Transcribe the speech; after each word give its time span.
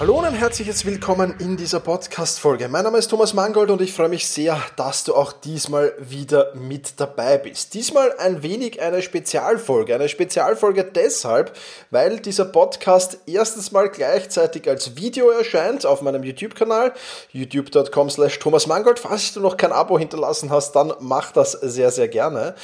Hallo 0.00 0.16
und 0.16 0.26
ein 0.26 0.34
herzliches 0.34 0.86
Willkommen 0.86 1.34
in 1.40 1.56
dieser 1.56 1.80
Podcast-Folge. 1.80 2.68
Mein 2.68 2.84
Name 2.84 2.98
ist 2.98 3.08
Thomas 3.08 3.34
Mangold 3.34 3.68
und 3.68 3.82
ich 3.82 3.92
freue 3.92 4.08
mich 4.08 4.28
sehr, 4.28 4.56
dass 4.76 5.02
du 5.02 5.12
auch 5.12 5.32
diesmal 5.32 5.92
wieder 5.98 6.54
mit 6.54 7.00
dabei 7.00 7.36
bist. 7.36 7.74
Diesmal 7.74 8.14
ein 8.16 8.44
wenig 8.44 8.80
eine 8.80 9.02
Spezialfolge. 9.02 9.96
Eine 9.96 10.08
Spezialfolge 10.08 10.84
deshalb, 10.84 11.52
weil 11.90 12.20
dieser 12.20 12.44
Podcast 12.44 13.18
erstens 13.26 13.72
mal 13.72 13.88
gleichzeitig 13.88 14.68
als 14.68 14.94
Video 14.94 15.30
erscheint 15.30 15.84
auf 15.84 16.00
meinem 16.00 16.22
YouTube-Kanal, 16.22 16.92
youtube.com 17.32 18.08
slash 18.08 18.38
Thomas 18.38 18.68
Mangold. 18.68 19.00
Falls 19.00 19.32
du 19.32 19.40
noch 19.40 19.56
kein 19.56 19.72
Abo 19.72 19.98
hinterlassen 19.98 20.50
hast, 20.50 20.76
dann 20.76 20.92
mach 21.00 21.32
das 21.32 21.50
sehr, 21.50 21.90
sehr 21.90 22.06
gerne. 22.06 22.54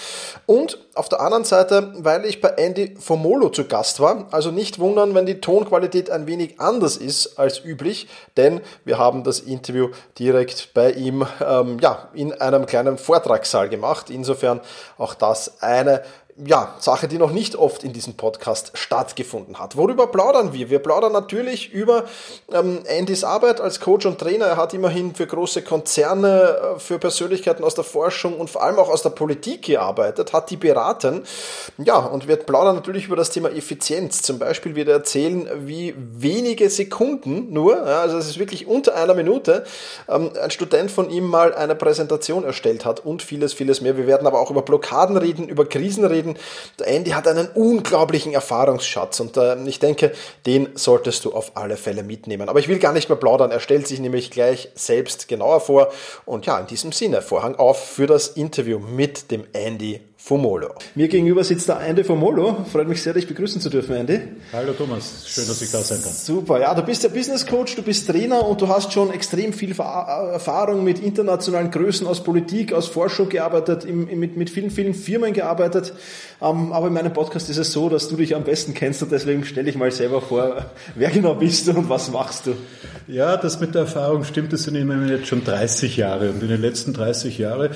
Und 0.47 0.78
auf 0.94 1.09
der 1.09 1.21
anderen 1.21 1.44
Seite, 1.44 1.93
weil 1.97 2.25
ich 2.25 2.41
bei 2.41 2.50
Andy 2.50 2.97
Fomolo 2.99 3.49
zu 3.49 3.65
Gast 3.65 4.00
war, 4.00 4.28
also 4.31 4.50
nicht 4.50 4.78
wundern, 4.78 5.15
wenn 5.15 5.27
die 5.27 5.41
Tonqualität 5.41 6.10
ein 6.10 6.27
wenig 6.27 6.60
anders 6.60 6.97
ist, 6.97 7.38
als 7.38 7.65
üblich, 7.65 8.09
denn 8.37 8.60
wir 8.84 8.99
haben 8.99 9.25
das 9.25 9.41
Interview 9.41 9.88
direkt 10.19 10.72
bei 10.75 10.93
ihm 10.93 11.27
ähm, 11.44 11.78
ja, 11.81 12.09
in 12.15 12.33
einem 12.33 12.66
kleinen 12.66 12.99
Vortragssaal 12.99 13.69
gemacht. 13.69 14.10
Insofern 14.10 14.60
auch 14.99 15.15
das 15.15 15.62
eine 15.62 16.03
ja, 16.37 16.75
Sache, 16.81 17.06
die 17.06 17.19
noch 17.19 17.31
nicht 17.31 17.55
oft 17.55 17.84
in 17.84 17.93
diesem 17.93 18.15
Podcast 18.15 18.72
stattgefunden 18.75 19.61
hat. 19.61 19.77
Worüber 19.77 20.09
plaudern 20.09 20.53
wir? 20.53 20.69
Wir 20.69 20.81
plaudern 20.81 21.12
natürlich 21.12 21.72
über 21.72 22.05
ähm, 22.53 22.81
Andys 22.91 23.22
Arbeit 23.22 23.61
als 23.61 23.78
Coach 23.78 24.05
und 24.05 24.19
Trainer. 24.19 24.47
Er 24.47 24.56
hat 24.56 24.75
immerhin 24.75 25.15
für 25.15 25.28
große 25.28 25.62
Konzerne, 25.62 26.75
äh, 26.77 26.81
für 26.81 26.99
Persönlichkeiten 26.99 27.62
aus 27.62 27.77
der 27.77 27.84
Forschung 27.84 28.41
und 28.41 28.50
vor 28.50 28.65
allem 28.65 28.78
auch 28.78 28.89
aus 28.89 29.03
der 29.03 29.11
Politik 29.11 29.62
gearbeitet, 29.62 30.33
hat 30.33 30.50
die 30.50 30.56
beraten. 30.56 31.22
Ja, 31.78 31.99
und 31.99 32.27
wir 32.27 32.37
plaudern 32.37 32.75
natürlich 32.75 33.06
über 33.06 33.16
das 33.16 33.31
Thema 33.31 33.51
Effizienz. 33.51 34.22
Zum 34.22 34.41
Beispiel 34.41 34.75
wird 34.75 34.89
er 34.89 34.95
erzählen, 34.95 35.49
wie 35.66 35.95
wenige 35.97 36.69
Sekunden 36.69 37.53
nur, 37.53 37.77
ja, 37.77 38.01
also 38.01 38.19
es 38.19 38.27
ist 38.27 38.39
wirklich 38.41 38.66
unter 38.66 38.97
einer 38.97 39.15
Minute, 39.15 39.65
ähm, 40.09 40.31
ein 40.43 40.51
Student 40.51 40.91
von 40.91 41.11
ihm 41.11 41.27
mal 41.27 41.55
eine 41.55 41.77
Präsentation 41.77 42.43
erstellt 42.43 42.84
hat 42.84 43.05
und 43.05 43.22
vieles, 43.22 43.55
vieles 43.55 43.81
mehr. 43.81 43.97
Wir 43.97 44.09
werden 44.09 44.27
aber 44.27 44.41
auch 44.41 44.51
über 44.51 44.62
Blockaden 44.62 45.16
reden, 45.16 45.49
über 45.49 45.65
Krisen 45.65 46.05
reden 46.05 46.24
reden. 46.25 46.39
Der 46.79 46.89
Andy 46.89 47.11
hat 47.11 47.29
einen 47.29 47.49
unglaublichen 47.49 48.33
Erfahrungsschatz 48.33 49.21
und 49.21 49.37
äh, 49.37 49.57
ich 49.65 49.79
denke, 49.79 50.12
den 50.47 50.69
solltest 50.75 51.25
du 51.25 51.33
auf 51.33 51.53
alle 51.57 51.77
Fälle 51.77 52.03
mitnehmen. 52.03 52.49
Aber 52.49 52.59
ich 52.59 52.69
will 52.69 52.79
gar 52.79 52.93
nicht 52.93 53.09
mehr 53.09 53.19
plaudern. 53.19 53.51
Er 53.51 53.61
stellt 53.61 53.87
sich 53.87 54.01
nämlich 54.01 54.31
gleich 54.31 54.69
selbst 54.75 55.29
genauer 55.29 55.61
vor. 55.61 55.93
Und 56.25 56.47
ja, 56.47 56.59
in 56.59 56.67
diesem 56.67 56.93
Sinne, 56.93 57.23
Vorhang 57.23 57.57
auf 57.57 57.84
für 57.84 58.07
das 58.07 58.29
Interview 58.29 58.79
mit 58.79 59.31
dem 59.31 59.45
Andy 59.53 60.01
Fomolo. 60.25 60.71
Mir 60.95 61.09
gegenüber 61.09 61.45
sitzt 61.45 61.69
der 61.69 61.81
Andy 61.81 62.03
Fomolo. 62.03 62.65
Freut 62.73 62.89
mich 62.89 63.03
sehr, 63.03 63.12
dich 63.12 63.29
begrüßen 63.29 63.61
zu 63.61 63.69
dürfen, 63.69 63.95
Andy. 63.95 64.21
Hallo 64.55 64.73
Thomas, 64.73 65.27
schön, 65.27 65.47
dass 65.47 65.61
ich 65.61 65.71
da 65.71 65.83
sein 65.83 66.03
kann. 66.03 66.12
Super, 66.15 66.62
ja, 66.62 66.75
du 66.75 66.81
bist 66.81 67.03
ja 67.03 67.11
Business 67.11 67.45
Coach, 67.45 67.77
du 67.77 67.83
bist 67.83 68.09
Trainer 68.09 68.43
und 68.49 68.59
du 68.59 68.69
hast 68.69 68.91
schon 68.91 69.13
extrem 69.13 69.53
viel 69.53 69.73
Erfahrung 69.79 70.83
mit 70.83 70.99
internationalen 70.99 71.71
Größen 71.71 72.07
aus 72.07 72.25
Politik, 72.25 72.73
aus 72.73 72.89
Forschung 72.89 73.29
gearbeitet, 73.29 73.87
mit, 73.87 74.39
mit 74.39 74.49
vielen, 74.49 74.71
vielen 74.71 74.95
Firmen 74.95 75.34
gearbeitet. 75.34 75.93
Ähm, 76.41 76.73
aber 76.73 76.87
in 76.87 76.95
meinem 76.95 77.13
Podcast 77.13 77.51
ist 77.51 77.59
es 77.59 77.73
so, 77.73 77.91
dass 77.91 78.09
du 78.09 78.17
dich 78.17 78.34
am 78.34 78.45
besten 78.45 78.73
kennst 78.73 79.03
und 79.03 79.13
deswegen 79.13 79.45
stelle 79.45 79.69
ich 79.69 79.77
mal 79.77 79.93
selber 79.93 80.23
vor, 80.23 80.71
wer 80.95 81.11
genau 81.11 81.34
bist 81.34 81.69
du 81.69 81.73
und 81.73 81.91
was 81.91 82.11
machst 82.11 82.47
du? 82.47 82.55
Ja, 83.09 83.37
das 83.37 83.61
mit 83.61 83.75
der 83.75 83.83
Erfahrung 83.83 84.25
stimmt, 84.25 84.54
das 84.54 84.63
sind 84.63 84.75
immerhin 84.77 85.07
jetzt 85.07 85.27
schon 85.27 85.45
30 85.45 85.98
Jahre 85.98 86.31
und 86.31 86.43
in 86.43 86.48
den 86.48 86.63
letzten 86.63 86.95
30 86.95 87.37
Jahren 87.37 87.69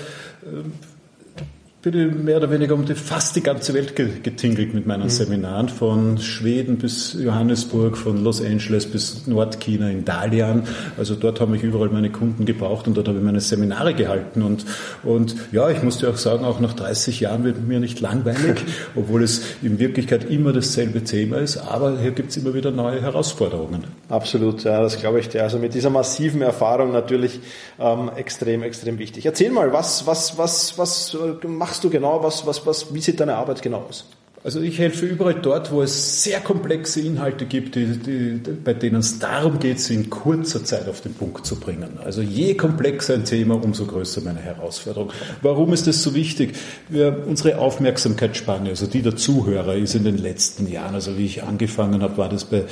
bin 1.81 1.95
ich 1.95 2.13
mehr 2.13 2.39
oder 2.39 2.51
weniger 2.51 2.75
um 2.75 2.85
die, 2.85 2.97
fast 2.97 3.37
die 3.37 3.41
ganze 3.41 3.73
Welt 3.73 3.95
getingelt 3.95 4.75
mit 4.75 4.87
meinen 4.87 5.05
mhm. 5.05 5.11
Seminaren, 5.11 5.69
von 5.69 6.19
Schweden 6.19 6.77
bis 6.79 7.13
Johannesburg, 7.13 7.97
von 7.97 8.25
Los 8.25 8.43
Angeles 8.43 8.87
bis 8.87 9.29
Nordchina 9.29 9.89
in 9.89 10.05
Dalian. 10.05 10.65
Also 10.97 11.15
dort 11.15 11.41
habe 11.41 11.55
ich 11.57 11.63
überall 11.63 11.89
meine 11.91 12.11
Kunden 12.11 12.47
gebraucht 12.47 12.89
und 12.89 12.97
dort 12.97 13.07
habe 13.07 13.19
ich 13.19 13.25
meine 13.25 13.41
Seminare 13.41 13.95
gehalten. 13.95 14.43
Und, 14.43 14.65
und 15.05 15.37
ja, 15.53 15.71
ich 15.71 15.81
musste 15.85 16.11
auch 16.11 16.17
sagen, 16.17 16.45
auch 16.45 16.59
nach 16.59 16.73
30 16.73 17.21
Jahren 17.21 17.45
wird 17.45 17.65
mir 17.65 17.79
nicht 17.79 18.01
langweilig, 18.01 18.57
obwohl 18.97 19.23
es 19.23 19.43
in 19.63 19.79
Wirklichkeit 19.79 20.29
immer 20.29 20.53
dasselbe 20.53 21.05
Thema 21.05 21.37
ist, 21.39 21.59
aber 21.59 22.01
hier 22.01 22.11
gibt 22.11 22.31
es 22.31 22.39
immer 22.39 22.55
wieder 22.55 22.73
neue 22.73 23.01
Herausforderungen. 23.01 23.85
Absolut, 24.09 24.65
ja, 24.65 24.83
das 24.83 24.99
glaube 24.99 25.21
ich 25.21 25.29
dir. 25.29 25.45
Also 25.45 25.61
mit 25.61 25.75
dieser 25.75 25.91
massiven 25.91 26.43
Erfahrung 26.43 26.91
natürlich 26.91 27.39
ähm, 27.79 28.11
extrem, 28.17 28.65
extrem 28.65 28.99
wichtig. 28.99 29.27
Erzähl 29.27 29.53
mal, 29.53 29.73
was, 29.73 30.09
was, 30.09 30.37
was, 30.39 30.77
was 30.77 31.15
äh, 31.15 31.47
machst 31.79 31.85
du 31.85 31.91
genau? 31.91 32.23
Was, 32.25 32.45
was, 32.45 32.67
was, 32.67 32.93
wie 32.93 33.01
sieht 33.01 33.21
deine 33.21 33.37
Arbeit 33.37 33.63
genau 33.63 33.87
aus? 33.89 34.05
Also 34.43 34.61
ich 34.61 34.79
helfe 34.79 35.07
überall 35.07 35.35
dort, 35.35 35.71
wo 35.71 35.83
es 35.83 36.25
sehr 36.25 36.41
komplexe 36.41 37.01
Inhalte 37.01 37.45
gibt, 37.45 37.77
die, 37.77 37.87
die, 37.99 38.41
bei 38.65 38.73
denen 38.73 38.97
es 38.97 39.19
darum 39.21 39.61
geht, 39.61 39.79
sie 39.79 39.95
in 39.95 40.11
kurzer 40.11 40.65
Zeit 40.65 40.89
auf 40.89 41.01
den 41.01 41.15
Punkt 41.15 41.47
zu 41.47 41.57
bringen. 41.57 41.99
Also 42.05 42.21
je 42.23 42.55
komplexer 42.55 43.15
ein 43.15 43.25
Thema, 43.25 43.63
umso 43.63 43.85
größer 43.85 44.23
meine 44.23 44.41
Herausforderung. 44.41 45.13
Warum 45.43 45.73
ist 45.73 45.87
das 45.87 46.03
so 46.03 46.15
wichtig? 46.15 46.57
Wir, 46.89 47.25
unsere 47.27 47.59
Aufmerksamkeitsspanne, 47.59 48.71
also 48.71 48.87
die 48.87 49.03
der 49.03 49.17
Zuhörer, 49.17 49.77
ist 49.77 49.95
in 49.95 50.05
den 50.05 50.19
letzten 50.19 50.69
Jahren, 50.71 50.95
also 50.95 51.17
wie 51.17 51.27
ich 51.27 51.43
angefangen 51.45 52.03
habe, 52.03 52.17
war 52.17 52.29
das 52.29 52.45
bei 52.45 52.65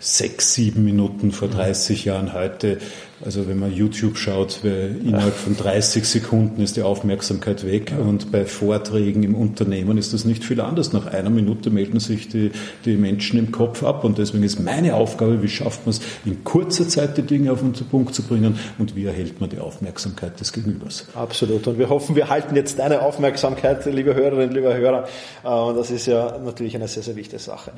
sechs, 0.00 0.54
sieben 0.54 0.84
Minuten 0.84 1.32
vor 1.32 1.48
30 1.48 2.04
Jahren 2.04 2.32
heute 2.32 2.78
also 3.24 3.48
wenn 3.48 3.58
man 3.58 3.72
YouTube 3.72 4.16
schaut, 4.16 4.60
innerhalb 4.62 5.34
von 5.34 5.56
30 5.56 6.04
Sekunden 6.04 6.62
ist 6.62 6.76
die 6.76 6.82
Aufmerksamkeit 6.82 7.66
weg 7.66 7.92
und 7.98 8.30
bei 8.30 8.44
Vorträgen 8.44 9.22
im 9.24 9.34
Unternehmen 9.34 9.98
ist 9.98 10.14
das 10.14 10.24
nicht 10.24 10.44
viel 10.44 10.60
anders. 10.60 10.92
Nach 10.92 11.06
einer 11.06 11.30
Minute 11.30 11.70
melden 11.70 11.98
sich 11.98 12.28
die, 12.28 12.52
die 12.84 12.96
Menschen 12.96 13.38
im 13.38 13.50
Kopf 13.50 13.82
ab 13.82 14.04
und 14.04 14.18
deswegen 14.18 14.44
ist 14.44 14.60
meine 14.60 14.94
Aufgabe, 14.94 15.42
wie 15.42 15.48
schafft 15.48 15.84
man 15.86 15.90
es 15.90 16.00
in 16.24 16.44
kurzer 16.44 16.88
Zeit 16.88 17.16
die 17.16 17.22
Dinge 17.22 17.50
auf 17.50 17.60
den 17.60 17.72
Punkt 17.72 18.14
zu 18.14 18.22
bringen 18.22 18.58
und 18.78 18.94
wie 18.94 19.04
erhält 19.04 19.40
man 19.40 19.50
die 19.50 19.58
Aufmerksamkeit 19.58 20.38
des 20.38 20.52
Gegenübers. 20.52 21.06
Absolut 21.14 21.66
und 21.66 21.78
wir 21.78 21.88
hoffen, 21.88 22.14
wir 22.14 22.28
halten 22.28 22.54
jetzt 22.54 22.78
deine 22.78 23.02
Aufmerksamkeit, 23.02 23.84
liebe 23.86 24.14
Hörerinnen, 24.14 24.54
lieber 24.54 24.74
Hörer. 24.74 25.08
Und 25.42 25.76
das 25.76 25.90
ist 25.90 26.06
ja 26.06 26.38
natürlich 26.38 26.76
eine 26.76 26.86
sehr, 26.86 27.02
sehr 27.02 27.16
wichtige 27.16 27.40
Sache. 27.40 27.72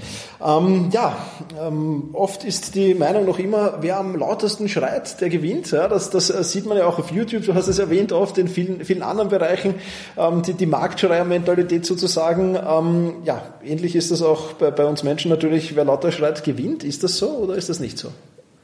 Ähm, 0.44 0.90
ja, 0.92 1.16
ähm, 1.58 2.10
oft 2.12 2.44
ist 2.44 2.74
die 2.74 2.94
Meinung 2.94 3.24
noch 3.24 3.38
immer, 3.38 3.78
wer 3.80 3.98
am 3.98 4.16
lautesten 4.16 4.68
schreit, 4.68 5.20
der 5.20 5.29
gewinnt. 5.30 5.70
Ja, 5.70 5.88
das, 5.88 6.10
das 6.10 6.30
äh, 6.30 6.44
sieht 6.44 6.66
man 6.66 6.76
ja 6.76 6.86
auch 6.86 6.98
auf 6.98 7.10
YouTube, 7.10 7.46
du 7.46 7.54
hast 7.54 7.68
es 7.68 7.78
erwähnt, 7.78 8.12
oft 8.12 8.36
in 8.38 8.48
vielen, 8.48 8.84
vielen 8.84 9.02
anderen 9.02 9.30
Bereichen, 9.30 9.74
ähm, 10.18 10.42
die, 10.42 10.54
die 10.54 10.66
Marktschreier-Mentalität 10.66 11.86
sozusagen. 11.86 12.56
Ähm, 12.56 13.14
ja, 13.24 13.42
ähnlich 13.64 13.96
ist 13.96 14.10
das 14.10 14.22
auch 14.22 14.52
bei, 14.52 14.70
bei 14.70 14.84
uns 14.84 15.02
Menschen 15.02 15.30
natürlich, 15.30 15.76
wer 15.76 15.84
lauter 15.84 16.12
schreit, 16.12 16.44
gewinnt. 16.44 16.84
Ist 16.84 17.02
das 17.02 17.16
so 17.16 17.30
oder 17.30 17.54
ist 17.54 17.68
das 17.68 17.80
nicht 17.80 17.98
so? 17.98 18.10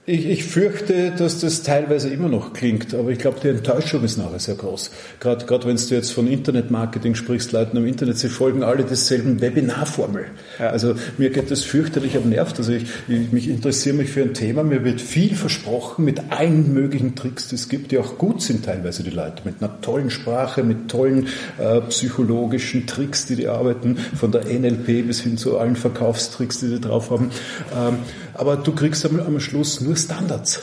Ich, 0.08 0.25
ich 0.25 0.44
fürchte, 0.44 1.11
dass 1.11 1.41
das 1.41 1.64
teilweise 1.64 2.08
immer 2.11 2.29
noch 2.29 2.53
klingt, 2.53 2.94
aber 2.94 3.11
ich 3.11 3.19
glaube, 3.19 3.41
die 3.43 3.49
Enttäuschung 3.49 4.05
ist 4.05 4.17
nachher 4.17 4.38
sehr 4.38 4.55
groß. 4.55 4.93
Gerade, 5.19 5.47
gerade 5.47 5.67
wenn 5.67 5.76
du 5.76 5.82
jetzt 5.82 6.12
von 6.12 6.29
Internetmarketing 6.29 7.17
sprichst, 7.17 7.50
Leuten 7.50 7.76
im 7.76 7.87
Internet, 7.87 8.17
sie 8.17 8.29
folgen 8.29 8.62
alle 8.62 8.85
derselben 8.85 9.41
Webinarformel. 9.41 10.26
Ja. 10.61 10.69
Also 10.69 10.94
mir 11.19 11.31
geht 11.31 11.50
das 11.50 11.64
fürchterlich 11.64 12.17
am 12.17 12.29
Nerv. 12.29 12.55
Also 12.56 12.70
ich, 12.70 12.85
ich 13.08 13.32
mich 13.32 13.49
interessiere 13.49 13.97
mich 13.97 14.11
für 14.11 14.23
ein 14.23 14.32
Thema, 14.32 14.62
mir 14.62 14.85
wird 14.85 15.00
viel 15.00 15.35
versprochen 15.35 16.05
mit 16.05 16.31
allen 16.31 16.73
möglichen 16.73 17.17
Tricks, 17.17 17.49
die 17.49 17.56
es 17.56 17.69
gibt, 17.69 17.91
die 17.91 17.99
auch 17.99 18.17
gut 18.17 18.43
sind 18.43 18.64
teilweise 18.64 19.02
die 19.02 19.11
Leute, 19.11 19.43
mit 19.43 19.56
einer 19.61 19.81
tollen 19.81 20.11
Sprache, 20.11 20.62
mit 20.62 20.88
tollen 20.88 21.26
äh, 21.59 21.81
psychologischen 21.81 22.87
Tricks, 22.87 23.26
die 23.26 23.35
die 23.35 23.49
arbeiten, 23.49 23.97
von 24.14 24.31
der 24.31 24.44
NLP 24.44 25.05
bis 25.05 25.23
hin 25.23 25.37
zu 25.37 25.59
allen 25.59 25.75
Verkaufstricks, 25.75 26.61
die 26.61 26.69
die 26.69 26.81
drauf 26.81 27.11
haben. 27.11 27.32
Ähm, 27.76 27.97
aber 28.38 28.56
du 28.56 28.73
kriegst 28.73 29.05
am, 29.05 29.21
am 29.21 29.41
Schluss 29.41 29.81
nur 29.81 29.97
Standards. 29.97 30.61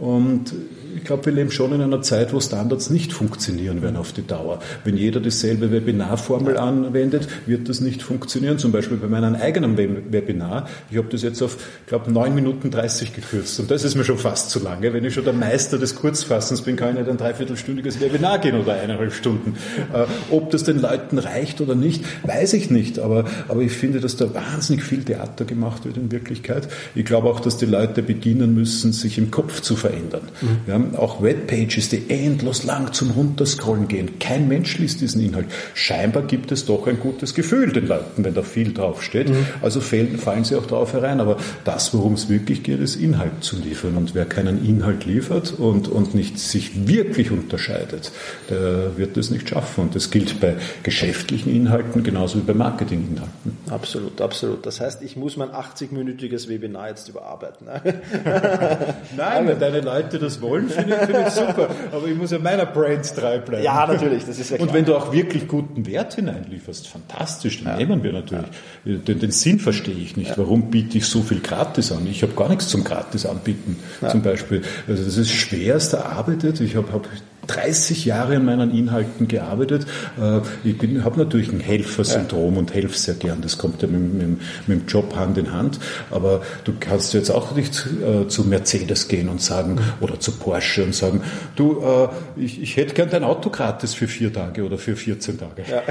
Und 0.00 0.54
ich 0.96 1.04
glaube, 1.04 1.26
wir 1.26 1.32
leben 1.32 1.50
schon 1.50 1.72
in 1.72 1.82
einer 1.82 2.00
Zeit, 2.00 2.32
wo 2.32 2.40
Standards 2.40 2.88
nicht 2.88 3.12
funktionieren 3.12 3.82
werden 3.82 3.96
auf 3.96 4.12
die 4.12 4.26
Dauer. 4.26 4.60
Wenn 4.84 4.96
jeder 4.96 5.20
dieselbe 5.20 5.70
Webinarformel 5.70 6.56
anwendet, 6.56 7.28
wird 7.46 7.68
das 7.68 7.80
nicht 7.80 8.02
funktionieren. 8.02 8.58
Zum 8.58 8.72
Beispiel 8.72 8.96
bei 8.96 9.06
meinem 9.06 9.34
eigenen 9.34 9.76
Webinar. 9.76 10.68
Ich 10.90 10.96
habe 10.96 11.08
das 11.10 11.22
jetzt 11.22 11.42
auf, 11.42 11.58
ich 11.82 11.86
glaube, 11.88 12.10
9 12.10 12.34
Minuten 12.34 12.70
30 12.70 13.14
gekürzt. 13.14 13.60
Und 13.60 13.70
das 13.70 13.84
ist 13.84 13.96
mir 13.96 14.04
schon 14.04 14.18
fast 14.18 14.50
zu 14.50 14.60
lange. 14.60 14.92
Wenn 14.92 15.04
ich 15.04 15.14
schon 15.14 15.24
der 15.24 15.34
Meister 15.34 15.78
des 15.78 15.94
Kurzfassens 15.94 16.62
bin, 16.62 16.76
kann 16.76 16.90
ich 16.90 17.00
nicht 17.00 17.10
ein 17.10 17.18
dreiviertelstündiges 17.18 18.00
Webinar 18.00 18.38
gehen 18.38 18.58
oder 18.58 18.74
eineinhalb 18.74 19.12
Stunden. 19.12 19.56
Äh, 19.92 20.06
ob 20.30 20.50
das 20.50 20.64
den 20.64 20.80
Leuten 20.80 21.18
reicht 21.18 21.60
oder 21.60 21.74
nicht, 21.74 22.04
weiß 22.26 22.54
ich 22.54 22.70
nicht. 22.70 22.98
Aber, 22.98 23.26
aber 23.48 23.60
ich 23.60 23.72
finde, 23.72 24.00
dass 24.00 24.16
da 24.16 24.32
wahnsinnig 24.32 24.82
viel 24.82 25.04
Theater 25.04 25.44
gemacht 25.44 25.84
wird 25.84 25.98
in 25.98 26.10
Wirklichkeit. 26.10 26.68
Ich 26.94 27.04
glaube 27.04 27.28
auch, 27.28 27.40
dass 27.40 27.58
die 27.58 27.66
Leute 27.66 28.02
beginnen 28.02 28.54
müssen, 28.54 28.92
sich 28.92 29.18
im 29.18 29.30
Kopf 29.34 29.62
zu 29.62 29.74
verändern. 29.74 30.28
Mhm. 30.40 30.58
Wir 30.64 30.74
haben 30.74 30.94
auch 30.94 31.20
Webpages, 31.20 31.88
die 31.88 32.08
endlos 32.08 32.62
lang 32.62 32.92
zum 32.92 33.10
Runterscrollen 33.10 33.88
gehen. 33.88 34.20
Kein 34.20 34.46
Mensch 34.46 34.78
liest 34.78 35.00
diesen 35.00 35.20
Inhalt. 35.20 35.46
Scheinbar 35.74 36.22
gibt 36.22 36.52
es 36.52 36.66
doch 36.66 36.86
ein 36.86 37.00
gutes 37.00 37.34
Gefühl 37.34 37.72
den 37.72 37.88
Leuten, 37.88 38.24
wenn 38.24 38.32
da 38.32 38.42
viel 38.42 38.72
draufsteht. 38.72 39.30
Mhm. 39.30 39.46
Also 39.60 39.80
fallen, 39.80 40.18
fallen 40.18 40.44
sie 40.44 40.54
auch 40.54 40.66
darauf 40.66 40.92
herein. 40.92 41.18
Aber 41.18 41.38
das, 41.64 41.92
worum 41.92 42.12
es 42.12 42.28
wirklich 42.28 42.62
geht, 42.62 42.78
ist 42.78 42.94
Inhalt 42.94 43.42
zu 43.42 43.56
liefern. 43.56 43.96
Und 43.96 44.14
wer 44.14 44.24
keinen 44.24 44.64
Inhalt 44.64 45.04
liefert 45.04 45.52
und, 45.58 45.88
und 45.88 46.14
nicht 46.14 46.38
sich 46.38 46.86
wirklich 46.86 47.32
unterscheidet, 47.32 48.12
der 48.50 48.96
wird 48.96 49.16
es 49.16 49.32
nicht 49.32 49.48
schaffen. 49.48 49.80
Und 49.82 49.96
das 49.96 50.12
gilt 50.12 50.38
bei 50.38 50.54
geschäftlichen 50.84 51.52
Inhalten 51.52 52.04
genauso 52.04 52.38
wie 52.38 52.42
bei 52.42 52.54
Marketinginhalten. 52.54 53.58
Absolut, 53.68 54.20
absolut. 54.20 54.64
Das 54.64 54.80
heißt, 54.80 55.02
ich 55.02 55.16
muss 55.16 55.36
mein 55.36 55.48
80-minütiges 55.48 56.48
Webinar 56.48 56.90
jetzt 56.90 57.08
überarbeiten. 57.08 57.66
Ne? 57.66 57.82
Nein, 59.30 59.48
wenn 59.48 59.58
deine 59.58 59.80
Leute 59.80 60.18
das 60.18 60.40
wollen, 60.40 60.68
finde 60.68 60.94
ich, 60.94 61.06
find 61.06 61.26
ich 61.26 61.32
super. 61.32 61.68
Aber 61.92 62.06
ich 62.06 62.16
muss 62.16 62.30
ja 62.30 62.38
meiner 62.38 62.66
Brand 62.66 63.14
treu 63.14 63.38
bleiben. 63.40 63.64
Ja, 63.64 63.86
natürlich, 63.86 64.24
das 64.24 64.38
ist 64.38 64.50
ja 64.50 64.56
klar. 64.56 64.68
Und 64.68 64.74
wenn 64.74 64.84
du 64.84 64.96
auch 64.96 65.12
wirklich 65.12 65.48
guten 65.48 65.86
Wert 65.86 66.14
hineinlieferst, 66.14 66.88
fantastisch, 66.88 67.58
den 67.58 67.68
ja. 67.68 67.76
nehmen 67.76 68.02
wir 68.02 68.12
natürlich. 68.12 68.46
Ja. 68.84 68.96
Den, 68.96 69.18
den, 69.18 69.30
Sinn 69.30 69.58
verstehe 69.58 69.94
ich 69.94 70.16
nicht. 70.16 70.30
Ja. 70.30 70.38
Warum 70.38 70.70
biete 70.70 70.98
ich 70.98 71.06
so 71.06 71.22
viel 71.22 71.40
gratis 71.40 71.92
an? 71.92 72.06
Ich 72.06 72.22
habe 72.22 72.34
gar 72.34 72.48
nichts 72.48 72.68
zum 72.68 72.84
gratis 72.84 73.26
anbieten, 73.26 73.76
zum 74.08 74.22
Beispiel. 74.22 74.62
Also 74.86 75.04
das 75.04 75.16
ist 75.16 75.30
schwerst 75.30 75.92
erarbeitet. 75.94 76.60
Ich 76.60 76.76
habe 76.76 76.92
hab 76.92 77.08
30 77.46 78.04
Jahre 78.04 78.36
an 78.36 78.44
meinen 78.44 78.76
Inhalten 78.76 79.28
gearbeitet. 79.28 79.86
Äh, 80.20 80.40
ich 80.64 80.76
habe 81.02 81.18
natürlich 81.18 81.52
ein 81.52 81.60
Helfersyndrom 81.60 82.54
ja. 82.54 82.60
und 82.60 82.74
helfe 82.74 82.98
sehr 82.98 83.14
gern. 83.14 83.40
Das 83.40 83.58
kommt 83.58 83.82
ja 83.82 83.88
mit, 83.88 84.14
mit, 84.14 84.28
mit, 84.66 84.80
dem 84.80 84.86
Job 84.86 85.16
Hand 85.16 85.38
in 85.38 85.52
Hand. 85.52 85.78
Aber 86.10 86.42
du 86.64 86.72
kannst 86.78 87.14
jetzt 87.14 87.30
auch 87.30 87.54
nicht 87.54 87.86
äh, 88.02 88.28
zu 88.28 88.44
Mercedes 88.44 89.08
gehen 89.08 89.28
und 89.28 89.40
sagen, 89.40 89.80
oder 90.00 90.20
zu 90.20 90.32
Porsche 90.32 90.84
und 90.84 90.94
sagen, 90.94 91.22
du, 91.56 91.80
äh, 91.80 92.08
ich, 92.40 92.60
ich 92.62 92.76
hätte 92.76 92.94
gern 92.94 93.10
dein 93.10 93.24
Auto 93.24 93.50
gratis 93.50 93.94
für 93.94 94.08
vier 94.08 94.32
Tage 94.32 94.64
oder 94.64 94.78
für 94.78 94.96
14 94.96 95.38
Tage. 95.38 95.64
Ja. 95.70 95.82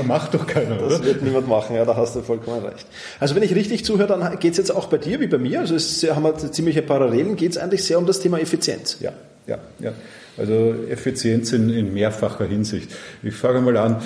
Macht 0.04 0.34
doch 0.34 0.46
keiner, 0.46 0.76
das 0.76 0.82
oder? 0.82 0.98
Das 0.98 1.04
wird 1.04 1.22
niemand 1.22 1.48
machen, 1.48 1.76
ja, 1.76 1.84
da 1.84 1.96
hast 1.96 2.16
du 2.16 2.22
vollkommen 2.22 2.64
recht. 2.64 2.86
Also 3.20 3.34
wenn 3.34 3.42
ich 3.42 3.54
richtig 3.54 3.84
zuhöre, 3.84 4.06
dann 4.06 4.38
geht 4.38 4.52
es 4.52 4.58
jetzt 4.58 4.74
auch 4.74 4.86
bei 4.86 4.98
dir 4.98 5.20
wie 5.20 5.26
bei 5.26 5.38
mir, 5.38 5.60
also 5.60 5.74
es 5.74 6.02
haben 6.02 6.24
wir 6.24 6.36
ziemliche 6.36 6.82
Parallelen, 6.82 7.36
geht 7.36 7.52
es 7.52 7.58
eigentlich 7.58 7.84
sehr 7.84 7.98
um 7.98 8.06
das 8.06 8.20
Thema 8.20 8.38
Effizienz. 8.38 8.98
Ja, 9.00 9.12
ja, 9.46 9.58
ja. 9.80 9.92
Also 10.36 10.74
Effizienz 10.88 11.52
in, 11.52 11.68
in 11.70 11.92
mehrfacher 11.92 12.46
Hinsicht. 12.46 12.90
Ich 13.22 13.34
fange 13.34 13.60
mal 13.60 13.76
an, 13.76 14.02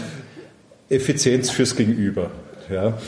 Effizienz 0.88 1.50
fürs 1.50 1.76
Gegenüber. 1.76 2.30
Ja. 2.70 2.98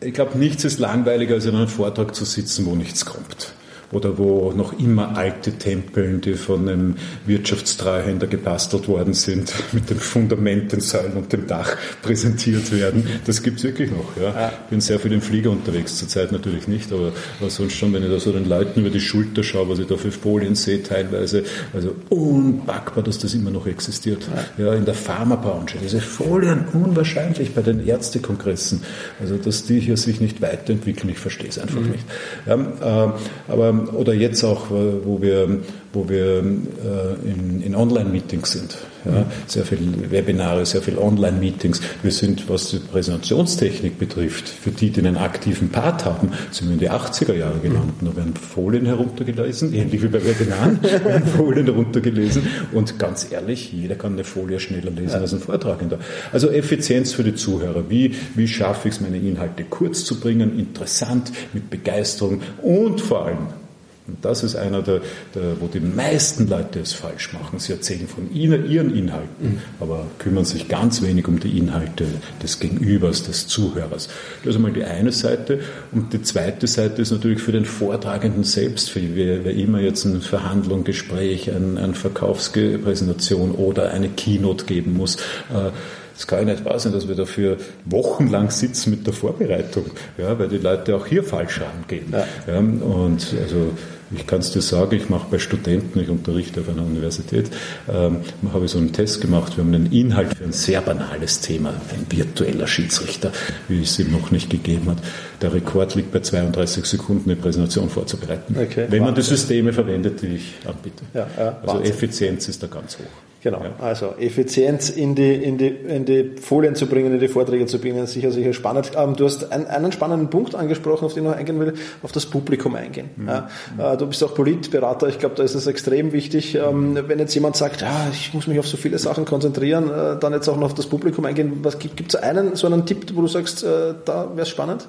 Ich 0.00 0.14
glaube, 0.14 0.38
nichts 0.38 0.64
ist 0.64 0.78
langweiliger, 0.78 1.34
als 1.34 1.46
in 1.46 1.54
einem 1.56 1.68
Vortrag 1.68 2.14
zu 2.14 2.24
sitzen, 2.24 2.66
wo 2.66 2.74
nichts 2.74 3.04
kommt 3.04 3.54
oder 3.92 4.18
wo 4.18 4.52
noch 4.52 4.78
immer 4.78 5.16
alte 5.16 5.52
Tempeln, 5.52 6.20
die 6.20 6.34
von 6.34 6.68
einem 6.68 6.96
Wirtschaftstreuhänder 7.26 8.26
gebastelt 8.26 8.88
worden 8.88 9.14
sind, 9.14 9.52
mit 9.72 9.90
den 9.90 9.98
Fundamenten, 9.98 10.80
Säulen 10.80 11.12
und 11.14 11.32
dem 11.32 11.46
Dach 11.46 11.76
präsentiert 12.02 12.72
werden. 12.72 13.06
Das 13.26 13.42
gibt 13.42 13.58
es 13.58 13.64
wirklich 13.64 13.90
noch. 13.90 14.16
Ja. 14.20 14.52
Ich 14.64 14.70
bin 14.70 14.80
sehr 14.80 14.98
viel 14.98 15.12
im 15.12 15.22
Flieger 15.22 15.50
unterwegs, 15.50 15.96
zurzeit 15.96 16.32
natürlich 16.32 16.68
nicht, 16.68 16.92
aber, 16.92 17.12
aber 17.40 17.50
sonst 17.50 17.74
schon, 17.74 17.92
wenn 17.92 18.02
ich 18.02 18.10
da 18.10 18.18
so 18.18 18.32
den 18.32 18.48
Leuten 18.48 18.80
über 18.80 18.90
die 18.90 19.00
Schulter 19.00 19.42
schaue, 19.42 19.68
was 19.68 19.78
ich 19.78 19.86
da 19.86 19.96
für 19.96 20.10
Folien 20.12 20.54
sehe 20.54 20.82
teilweise, 20.82 21.44
also 21.72 21.94
unpackbar, 22.08 23.02
dass 23.02 23.18
das 23.18 23.34
immer 23.34 23.50
noch 23.50 23.66
existiert. 23.66 24.28
Ja, 24.58 24.74
in 24.74 24.84
der 24.84 24.94
Pharmabranche, 24.94 25.78
diese 25.82 26.00
Folien, 26.00 26.66
unwahrscheinlich 26.72 27.54
bei 27.54 27.62
den 27.62 27.86
Ärztekongressen, 27.86 28.82
also 29.20 29.36
dass 29.36 29.64
die 29.64 29.80
hier 29.80 29.96
sich 29.96 30.20
nicht 30.20 30.40
weiterentwickeln, 30.42 31.10
ich 31.10 31.18
verstehe 31.18 31.48
es 31.48 31.58
einfach 31.58 31.80
mhm. 31.80 31.90
nicht. 31.90 32.04
Ja, 32.46 32.54
äh, 32.54 33.12
aber 33.48 33.72
oder 33.80 34.14
jetzt 34.14 34.44
auch, 34.44 34.70
äh, 34.70 35.04
wo 35.04 35.20
wir, 35.20 35.60
wo 35.92 36.08
wir 36.08 36.38
äh, 36.38 37.30
in, 37.30 37.62
in 37.62 37.74
Online-Meetings 37.74 38.52
sind. 38.52 38.76
Ja, 39.04 39.26
sehr 39.46 39.64
viele 39.64 40.10
Webinare, 40.10 40.64
sehr 40.64 40.80
viele 40.80 40.98
Online-Meetings. 40.98 41.80
Wir 42.02 42.10
sind, 42.10 42.48
was 42.48 42.70
die 42.70 42.78
Präsentationstechnik 42.78 43.98
betrifft, 43.98 44.48
für 44.48 44.70
die, 44.70 44.90
die 44.90 45.00
einen 45.00 45.18
aktiven 45.18 45.68
Part 45.68 46.06
haben, 46.06 46.32
sind 46.50 46.68
wir 46.68 46.74
in 46.74 46.80
die 46.80 46.90
80er 46.90 47.34
Jahre 47.34 47.58
gelandet. 47.58 47.96
Da 48.00 48.16
werden 48.16 48.34
Folien 48.34 48.86
heruntergelesen, 48.86 49.74
ähnlich 49.74 50.02
wie 50.02 50.08
bei 50.08 50.24
Webinaren, 50.24 50.82
werden 51.04 51.26
Folien 51.26 51.66
heruntergelesen. 51.66 52.46
Und 52.72 52.98
ganz 52.98 53.30
ehrlich, 53.30 53.72
jeder 53.72 53.96
kann 53.96 54.14
eine 54.14 54.24
Folie 54.24 54.58
schneller 54.58 54.90
lesen 54.90 55.20
als 55.20 55.34
ein 55.34 55.40
Vortragender. 55.40 55.98
Also 56.32 56.48
Effizienz 56.48 57.12
für 57.12 57.24
die 57.24 57.34
Zuhörer. 57.34 57.90
Wie, 57.90 58.14
wie 58.34 58.48
schaffe 58.48 58.88
ich 58.88 58.94
es, 58.94 59.00
meine 59.02 59.18
Inhalte 59.18 59.64
kurz 59.64 60.04
zu 60.04 60.18
bringen, 60.18 60.58
interessant, 60.58 61.30
mit 61.52 61.68
Begeisterung 61.68 62.40
und 62.62 63.02
vor 63.02 63.26
allem 63.26 63.63
und 64.06 64.22
das 64.22 64.44
ist 64.44 64.54
einer 64.54 64.82
der, 64.82 65.00
der, 65.34 65.60
wo 65.60 65.66
die 65.66 65.80
meisten 65.80 66.46
Leute 66.46 66.80
es 66.80 66.92
falsch 66.92 67.32
machen. 67.32 67.58
Sie 67.58 67.72
erzählen 67.72 68.06
von 68.06 68.30
ihnen, 68.30 68.70
ihren 68.70 68.94
Inhalten, 68.94 69.54
mhm. 69.54 69.58
aber 69.80 70.06
kümmern 70.18 70.44
sich 70.44 70.68
ganz 70.68 71.00
wenig 71.00 71.26
um 71.26 71.40
die 71.40 71.56
Inhalte 71.56 72.04
des 72.42 72.60
Gegenübers, 72.60 73.22
des 73.22 73.46
Zuhörers. 73.46 74.10
Das 74.42 74.50
ist 74.50 74.56
einmal 74.56 74.72
die 74.72 74.84
eine 74.84 75.10
Seite. 75.10 75.60
Und 75.90 76.12
die 76.12 76.20
zweite 76.20 76.66
Seite 76.66 77.00
ist 77.00 77.12
natürlich 77.12 77.40
für 77.40 77.52
den 77.52 77.64
Vortragenden 77.64 78.44
selbst, 78.44 78.90
für 78.90 79.00
wer, 79.14 79.42
wer 79.42 79.54
immer 79.54 79.80
jetzt 79.80 80.04
eine 80.04 80.20
Verhandlung, 80.20 80.84
Gespräch, 80.84 81.50
eine, 81.50 81.80
eine 81.80 81.94
Verkaufspräsentation 81.94 83.52
oder 83.52 83.90
eine 83.90 84.10
Keynote 84.10 84.66
geben 84.66 84.92
muss. 84.92 85.16
Äh, 85.50 85.70
Das 86.14 86.26
kann 86.26 86.46
ja 86.46 86.54
nicht 86.54 86.64
wahr 86.64 86.78
sein, 86.78 86.92
dass 86.92 87.08
wir 87.08 87.14
dafür 87.14 87.56
wochenlang 87.84 88.50
sitzen 88.50 88.90
mit 88.90 89.06
der 89.06 89.12
Vorbereitung, 89.12 89.86
ja, 90.16 90.38
weil 90.38 90.48
die 90.48 90.58
Leute 90.58 90.96
auch 90.96 91.06
hier 91.06 91.24
falsch 91.24 91.60
rangehen. 91.60 92.12
Ja. 92.12 92.26
Ja, 92.46 92.58
und 92.58 93.34
also 93.42 93.72
ich 94.16 94.26
kann 94.26 94.40
es 94.40 94.52
dir 94.52 94.62
sagen, 94.62 94.94
ich 94.96 95.08
mache 95.08 95.26
bei 95.30 95.38
Studenten, 95.38 95.98
ich 96.00 96.08
unterrichte 96.08 96.60
auf 96.60 96.68
einer 96.68 96.84
Universität, 96.84 97.50
ähm, 97.88 98.20
habe 98.52 98.66
ich 98.66 98.70
so 98.70 98.78
einen 98.78 98.92
Test 98.92 99.20
gemacht. 99.20 99.56
Wir 99.56 99.64
haben 99.64 99.74
einen 99.74 99.92
Inhalt 99.92 100.36
für 100.36 100.44
ein 100.44 100.52
sehr 100.52 100.80
banales 100.80 101.40
Thema, 101.40 101.70
ein 101.70 102.06
virtueller 102.08 102.66
Schiedsrichter, 102.66 103.32
wie 103.68 103.82
es 103.82 103.98
ihm 103.98 104.12
noch 104.12 104.30
nicht 104.30 104.50
gegeben 104.50 104.90
hat. 104.90 104.98
Der 105.40 105.52
Rekord 105.52 105.94
liegt 105.94 106.12
bei 106.12 106.20
32 106.20 106.84
Sekunden, 106.84 107.30
eine 107.30 107.40
Präsentation 107.40 107.88
vorzubereiten. 107.88 108.56
Okay, 108.60 108.86
wenn 108.88 109.02
man 109.02 109.14
die 109.14 109.22
Systeme 109.22 109.72
verwendet, 109.72 110.22
die 110.22 110.36
ich 110.36 110.54
anbiete. 110.66 111.04
Ja, 111.12 111.26
ja, 111.36 111.58
also 111.66 111.80
Effizienz 111.80 112.48
ist 112.48 112.62
da 112.62 112.66
ganz 112.66 112.98
hoch. 112.98 113.33
Genau, 113.44 113.62
ja. 113.62 113.74
also 113.78 114.14
Effizienz 114.18 114.88
in 114.88 115.14
die, 115.14 115.34
in, 115.34 115.58
die, 115.58 115.68
in 115.68 116.06
die 116.06 116.30
Folien 116.40 116.74
zu 116.76 116.86
bringen, 116.86 117.12
in 117.12 117.20
die 117.20 117.28
Vorträge 117.28 117.66
zu 117.66 117.78
bringen, 117.78 118.06
sicher, 118.06 118.32
sicher 118.32 118.54
spannend. 118.54 118.92
Ähm, 118.96 119.16
du 119.16 119.26
hast 119.26 119.52
einen, 119.52 119.66
einen 119.66 119.92
spannenden 119.92 120.30
Punkt 120.30 120.54
angesprochen, 120.54 121.04
auf 121.04 121.12
den 121.12 121.24
ich 121.24 121.30
noch 121.30 121.36
eingehen 121.36 121.60
will, 121.60 121.74
auf 122.02 122.10
das 122.10 122.24
Publikum 122.24 122.74
eingehen. 122.74 123.10
Mhm. 123.16 123.28
Äh, 123.76 123.98
du 123.98 124.06
bist 124.06 124.24
auch 124.24 124.34
Politberater, 124.34 125.08
ich 125.08 125.18
glaube, 125.18 125.34
da 125.34 125.42
ist 125.42 125.54
es 125.54 125.66
extrem 125.66 126.12
wichtig, 126.12 126.54
ähm, 126.54 126.98
wenn 127.06 127.18
jetzt 127.18 127.34
jemand 127.34 127.56
sagt, 127.56 127.82
ja, 127.82 128.06
ich 128.10 128.32
muss 128.32 128.46
mich 128.46 128.58
auf 128.58 128.66
so 128.66 128.78
viele 128.78 128.98
Sachen 128.98 129.26
konzentrieren, 129.26 129.90
äh, 129.90 130.18
dann 130.18 130.32
jetzt 130.32 130.48
auch 130.48 130.56
noch 130.56 130.68
auf 130.68 130.74
das 130.74 130.86
Publikum 130.86 131.26
eingehen. 131.26 131.58
Was 131.62 131.78
gibt 131.78 132.14
es 132.14 132.16
einen, 132.16 132.56
so 132.56 132.66
einen 132.66 132.86
Tipp, 132.86 133.14
wo 133.14 133.20
du 133.20 133.28
sagst, 133.28 133.62
äh, 133.62 133.92
da 134.06 134.30
wäre 134.30 134.44
es 134.44 134.48
spannend? 134.48 134.88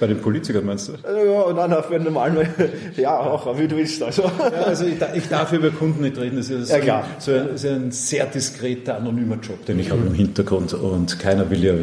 Bei 0.00 0.06
den 0.06 0.20
Politikern 0.20 0.64
meinst 0.64 0.88
du? 0.88 0.92
Ja, 0.92 1.52
nein, 1.52 1.70
nein, 1.70 1.82
bei 1.88 1.96
den 1.96 2.04
normalen, 2.04 2.48
ja, 2.96 3.18
auch, 3.18 3.58
wie 3.58 3.68
du 3.68 3.76
willst. 3.76 4.02
Also, 4.02 4.22
ja, 4.22 4.62
also 4.66 4.84
ich, 4.84 4.96
ich, 5.14 5.28
darf 5.28 5.52
über 5.52 5.70
Kunden 5.70 6.02
nicht 6.02 6.18
reden, 6.18 6.36
das 6.36 6.50
ist, 6.50 6.70
ja, 6.70 7.04
so, 7.18 7.32
ein, 7.32 7.40
so 7.46 7.50
ein, 7.50 7.58
so 7.58 7.68
ein, 7.68 7.90
sehr 7.90 8.26
diskreter, 8.26 8.96
anonymer 8.96 9.36
Job, 9.36 9.64
den 9.66 9.78
ich 9.78 9.88
mhm. 9.88 9.92
habe 9.92 10.06
im 10.06 10.14
Hintergrund 10.14 10.74
und 10.74 11.18
keiner 11.18 11.48
will 11.50 11.64
ja 11.64 11.74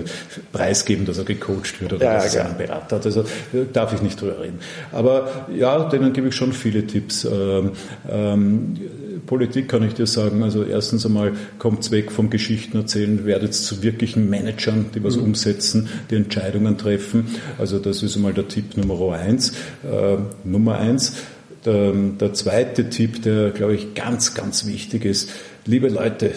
preisgeben, 0.52 1.06
dass 1.06 1.18
er 1.18 1.24
gecoacht 1.24 1.82
wird 1.82 1.94
oder 1.94 2.06
ja, 2.06 2.14
dass 2.16 2.36
er 2.36 2.46
einen 2.46 2.58
Berater 2.58 2.98
hat, 2.98 3.06
also 3.06 3.26
darf 3.74 3.94
ich 3.94 4.02
nicht 4.02 4.20
drüber 4.20 4.40
reden. 4.42 4.60
Aber 4.92 5.48
ja, 5.56 5.90
denen 5.90 6.14
gebe 6.14 6.28
ich 6.28 6.36
schon 6.36 6.54
viele 6.54 6.86
Tipps. 6.86 7.26
Ähm, 7.26 7.72
ähm, 8.10 8.78
Politik 9.26 9.70
kann 9.70 9.84
ich 9.84 9.94
dir 9.94 10.08
sagen, 10.08 10.44
also 10.44 10.64
erstens 10.64 11.06
einmal 11.06 11.34
kommt 11.60 11.82
es 11.82 11.92
weg 11.92 12.12
vom 12.12 12.30
Geschichten 12.30 12.78
erzählen, 12.78 13.26
werdet 13.26 13.54
zu 13.54 13.82
wirklichen 13.84 14.30
Managern, 14.30 14.88
die 14.94 15.04
was 15.04 15.18
mhm. 15.18 15.24
umsetzen, 15.24 15.90
die 16.10 16.16
Entscheidungen 16.16 16.78
treffen. 16.78 17.28
Also 17.58 17.80
das 17.80 18.04
ist 18.04 18.16
einmal 18.16 18.34
der 18.34 18.48
Tipp 18.48 18.78
Nummer 18.78 19.14
eins. 19.14 19.52
Äh, 19.84 20.18
Nummer 20.44 20.78
eins. 20.78 21.14
Der, 21.66 21.94
der 21.94 22.34
zweite 22.34 22.90
Tipp, 22.90 23.22
der, 23.22 23.52
glaube 23.52 23.76
ich, 23.76 23.94
ganz, 23.94 24.34
ganz 24.34 24.66
wichtig 24.66 25.06
ist, 25.06 25.30
liebe 25.66 25.90
Leute, 25.90 26.32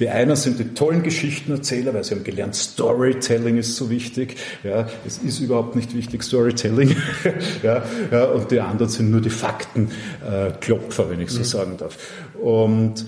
die 0.00 0.08
einen 0.08 0.34
sind 0.34 0.58
die 0.58 0.74
tollen 0.74 1.02
Geschichtenerzähler, 1.02 1.92
weil 1.92 2.04
sie 2.04 2.14
haben 2.14 2.24
gelernt, 2.24 2.54
Storytelling 2.54 3.58
ist 3.58 3.76
so 3.76 3.90
wichtig. 3.90 4.36
Ja, 4.64 4.88
es 5.06 5.18
ist 5.18 5.40
überhaupt 5.40 5.76
nicht 5.76 5.94
wichtig, 5.94 6.22
Storytelling. 6.22 6.96
ja, 7.62 7.84
ja, 8.10 8.24
und 8.24 8.50
die 8.50 8.60
anderen 8.60 8.90
sind 8.90 9.10
nur 9.10 9.20
die 9.20 9.30
Faktenklopfer, 9.30 11.04
äh, 11.04 11.10
wenn 11.10 11.20
ich 11.20 11.30
so 11.30 11.40
mhm. 11.40 11.44
sagen 11.44 11.76
darf. 11.76 11.98
Und 12.40 13.04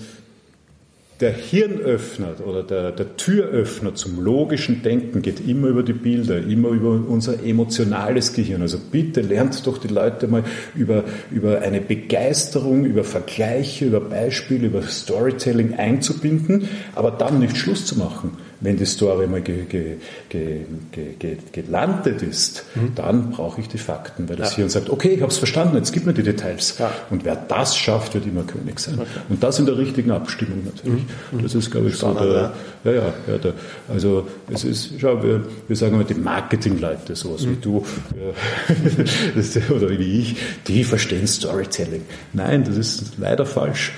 der 1.19 1.31
Hirnöffner 1.31 2.35
oder 2.45 2.63
der, 2.63 2.91
der, 2.91 3.17
Türöffner 3.17 3.95
zum 3.95 4.21
logischen 4.23 4.81
Denken 4.81 5.21
geht 5.21 5.47
immer 5.47 5.67
über 5.67 5.83
die 5.83 5.93
Bilder, 5.93 6.37
immer 6.37 6.69
über 6.69 6.89
unser 7.07 7.43
emotionales 7.43 8.33
Gehirn. 8.33 8.61
Also 8.61 8.77
bitte 8.91 9.21
lernt 9.21 9.65
doch 9.67 9.77
die 9.77 9.87
Leute 9.87 10.27
mal 10.27 10.43
über, 10.75 11.03
über 11.31 11.61
eine 11.61 11.81
Begeisterung, 11.81 12.85
über 12.85 13.03
Vergleiche, 13.03 13.85
über 13.85 14.01
Beispiele, 14.01 14.67
über 14.67 14.81
Storytelling 14.81 15.75
einzubinden, 15.75 16.67
aber 16.95 17.11
dann 17.11 17.39
nicht 17.39 17.57
Schluss 17.57 17.85
zu 17.85 17.97
machen 17.97 18.37
wenn 18.63 18.77
die 18.77 18.85
Story 18.85 19.27
mal 19.27 19.41
ge, 19.41 19.65
ge, 19.65 19.97
ge, 20.29 21.37
gelandet 21.51 22.21
ist, 22.21 22.63
mhm. 22.75 22.95
dann 22.95 23.31
brauche 23.31 23.59
ich 23.59 23.67
die 23.67 23.77
Fakten, 23.77 24.29
weil 24.29 24.37
das 24.37 24.51
ja. 24.51 24.57
Hirn 24.57 24.69
sagt, 24.69 24.89
okay, 24.89 25.09
ich 25.09 25.21
habe 25.21 25.31
es 25.31 25.37
verstanden, 25.37 25.75
jetzt 25.75 25.91
gib 25.91 26.05
mir 26.05 26.13
die 26.13 26.23
Details. 26.23 26.77
Ja. 26.79 26.89
Und 27.09 27.25
wer 27.25 27.35
das 27.35 27.75
schafft, 27.75 28.13
wird 28.13 28.25
immer 28.25 28.43
König 28.43 28.79
sein. 28.79 28.95
Okay. 28.95 29.07
Und 29.27 29.43
das 29.43 29.59
in 29.59 29.65
der 29.65 29.77
richtigen 29.77 30.11
Abstimmung 30.11 30.63
natürlich. 30.63 31.03
Mhm. 31.31 31.43
Das 31.43 31.53
ist, 31.53 31.71
glaube 31.71 31.89
ich, 31.89 31.97
Spannend, 31.97 32.19
so 32.19 32.25
der, 32.31 32.53
ja, 32.85 32.91
ja, 32.91 33.13
ja 33.27 33.37
der, 33.37 33.53
also 33.89 34.27
es 34.49 34.63
ist, 34.63 34.93
schau, 34.97 35.21
wir, 35.21 35.45
wir 35.67 35.75
sagen 35.75 35.95
immer 35.95 36.05
die 36.05 36.13
Marketingleute, 36.13 37.17
sowas 37.17 37.41
mhm. 37.41 37.51
wie 37.51 37.55
du 37.57 37.85
äh, 38.15 39.73
oder 39.73 39.89
wie 39.89 40.21
ich, 40.21 40.37
die 40.67 40.85
verstehen 40.85 41.27
Storytelling. 41.27 42.03
Nein, 42.31 42.63
das 42.63 42.77
ist 42.77 43.17
leider 43.17 43.45
falsch. 43.45 43.91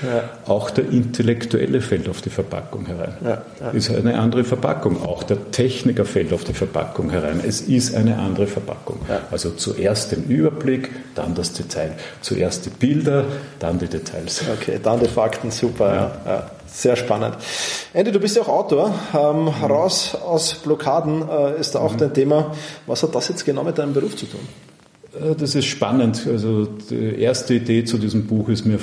Auch 0.48 0.72
der 0.72 0.90
Intellektuelle 0.90 1.82
fällt 1.82 2.10
auf 2.10 2.22
die 2.22 2.32
Verpackung 2.32 2.88
herein. 2.88 3.14
Ist 3.74 3.92
eine 3.92 4.18
andere 4.18 4.44
Verpackung 4.44 4.55
Verpackung. 4.56 5.04
Auch 5.04 5.24
der 5.24 5.52
Techniker 5.52 6.06
fällt 6.06 6.32
auf 6.32 6.44
die 6.44 6.54
Verpackung 6.54 7.10
herein. 7.10 7.42
Es 7.46 7.62
ist 7.62 7.94
eine 7.94 8.18
andere 8.18 8.48
Verpackung. 8.48 9.00
Ja. 9.10 9.22
Also 9.32 9.52
zuerst 9.52 10.12
den 10.12 10.24
Überblick, 10.24 10.90
dann 11.14 11.36
das 11.36 11.54
Detail. 11.54 11.94
Zuerst 12.22 12.66
die 12.66 12.70
Bilder, 12.70 13.26
dann 13.60 13.80
die 13.80 13.88
Details. 13.88 14.44
Okay, 14.54 14.80
dann 14.82 15.00
die 15.02 15.08
Fakten, 15.08 15.52
super. 15.52 15.94
Ja. 16.26 16.32
Ja. 16.32 16.52
Sehr 16.68 16.96
spannend. 16.96 17.36
Andy, 17.94 18.12
du 18.12 18.20
bist 18.20 18.36
ja 18.36 18.42
auch 18.42 18.48
Autor. 18.48 18.94
Ähm, 19.14 19.48
raus 19.48 20.16
aus 20.16 20.56
Blockaden 20.56 21.28
äh, 21.30 21.60
ist 21.60 21.76
da 21.76 21.80
auch 21.80 21.94
mhm. 21.94 21.98
dein 21.98 22.14
Thema. 22.14 22.52
Was 22.88 23.04
hat 23.04 23.14
das 23.14 23.28
jetzt 23.28 23.46
genau 23.46 23.64
mit 23.64 23.78
deinem 23.78 23.94
Beruf 23.94 24.16
zu 24.16 24.26
tun? 24.26 24.42
Äh, 25.22 25.36
das 25.36 25.56
ist 25.56 25.66
spannend. 25.66 26.28
Also 26.28 26.66
die 26.66 27.20
erste 27.20 27.56
Idee 27.56 27.84
zu 27.84 27.98
diesem 27.98 28.26
Buch 28.26 28.50
ist 28.50 28.66
mir 28.66 28.80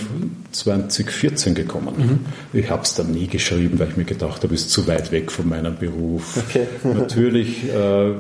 2014 0.53 1.55
gekommen. 1.55 1.95
Mhm. 1.97 2.59
Ich 2.59 2.71
habe 2.71 2.83
es 2.83 2.95
dann 2.95 3.11
nie 3.11 3.27
geschrieben, 3.27 3.79
weil 3.79 3.89
ich 3.89 3.97
mir 3.97 4.05
gedacht 4.05 4.43
habe, 4.43 4.55
es 4.55 4.63
ist 4.63 4.71
zu 4.71 4.87
weit 4.87 5.13
weg 5.13 5.31
von 5.31 5.49
meinem 5.49 5.77
Beruf. 5.77 6.37
Okay. 6.49 6.67
Natürlich, 6.85 7.65
äh, 7.65 7.75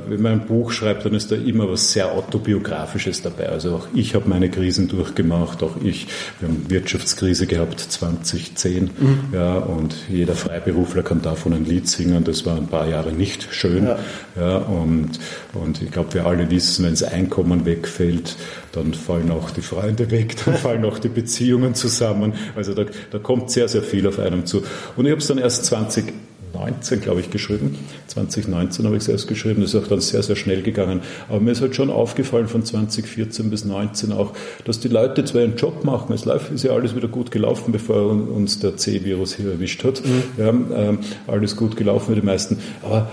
wenn 0.09 0.23
man 0.23 0.33
ein 0.33 0.47
Buch 0.47 0.73
schreibt, 0.73 1.04
dann 1.04 1.14
ist 1.14 1.31
da 1.31 1.37
immer 1.37 1.71
was 1.71 1.92
sehr 1.92 2.12
autobiografisches 2.12 3.23
dabei. 3.23 3.49
Also 3.49 3.76
auch 3.76 3.88
ich 3.95 4.14
habe 4.14 4.28
meine 4.28 4.50
Krisen 4.50 4.88
durchgemacht, 4.88 5.62
auch 5.62 5.76
ich. 5.83 6.07
Wir 6.40 6.49
haben 6.49 6.66
Wirtschaftskrise 6.69 7.47
gehabt 7.47 7.81
2010, 7.81 8.85
mhm. 8.85 9.19
ja, 9.33 9.59
und 9.59 9.95
jeder 10.09 10.35
Freiberufler 10.35 11.02
kann 11.02 11.23
davon 11.23 11.52
ein 11.52 11.64
Lied 11.64 11.88
singen. 11.88 12.25
Das 12.25 12.47
war 12.47 12.57
ein 12.57 12.66
paar 12.66 12.88
Jahre 12.88 13.12
nicht 13.12 13.49
schön. 13.52 13.85
Ja. 13.85 13.99
ja 14.37 14.57
und, 14.59 15.19
und 15.54 15.83
ich 15.83 15.90
glaube, 15.90 16.14
wir 16.14 16.26
alle 16.26 16.50
wissen, 16.50 16.85
wenn 16.85 16.92
das 16.92 17.02
Einkommen 17.02 17.64
wegfällt, 17.66 18.02
wegfällt, 18.03 18.37
dann 18.73 18.95
fallen 18.95 19.31
auch 19.31 19.51
die 19.51 19.63
Freunde 19.63 20.11
weg, 20.11 20.37
dann 20.45 20.55
fallen 20.63 20.85
auch 20.85 20.99
die 20.99 21.09
Beziehungen 21.09 21.75
zusammen. 21.75 22.35
Also 22.57 22.75
da, 22.75 22.85
da 23.11 23.19
kommt 23.19 23.51
sehr, 23.51 23.69
sehr 23.69 23.83
viel 23.83 24.07
auf 24.07 24.19
einem 24.19 24.47
zu. 24.47 24.63
Und 24.97 25.07
ich 25.07 25.11
habe 25.11 25.21
es 25.21 25.27
dann 25.27 25.39
erst 25.39 25.65
2019, 25.67 27.01
glaube 27.01 27.21
ich, 27.21 27.31
geschrieben. 27.31 27.79
2019 28.09 28.85
habe 28.85 28.97
ich 28.97 29.03
es 29.03 29.09
erst 29.09 29.29
geschrieben. 29.29 29.63
Das 29.63 29.75
ist 29.75 29.83
auch 29.83 29.89
dann 29.89 30.01
sehr, 30.01 30.23
sehr 30.23 30.37
schnell 30.37 30.63
gegangen. 30.63 31.01
Aber 31.29 31.41
mir 31.41 31.53
ist 31.53 31.61
halt 31.61 31.75
schon 31.75 31.91
aufgefallen 31.91 32.49
von 32.49 32.65
2014 32.65 33.51
bis 33.51 33.63
2019 33.63 34.13
auch, 34.13 34.33
dass 34.65 34.81
die 34.81 34.89
Leute 34.89 35.25
zwar 35.25 35.43
ihren 35.43 35.57
Job 35.57 35.85
machen. 35.85 36.13
Es 36.15 36.27
ist 36.27 36.65
ja 36.65 36.73
alles 36.73 36.97
wieder 36.97 37.09
gut 37.09 37.31
gelaufen, 37.31 37.73
bevor 37.73 38.11
uns 38.11 38.59
der 38.59 38.77
C-Virus 38.77 39.35
hier 39.35 39.53
erwischt 39.53 39.85
hat. 39.85 40.03
Mhm. 40.05 40.23
Ja, 40.39 40.49
ähm, 40.49 40.99
alles 41.27 41.57
gut 41.57 41.77
gelaufen 41.77 42.15
für 42.15 42.21
die 42.21 42.27
meisten. 42.27 42.59
Aber 42.83 43.11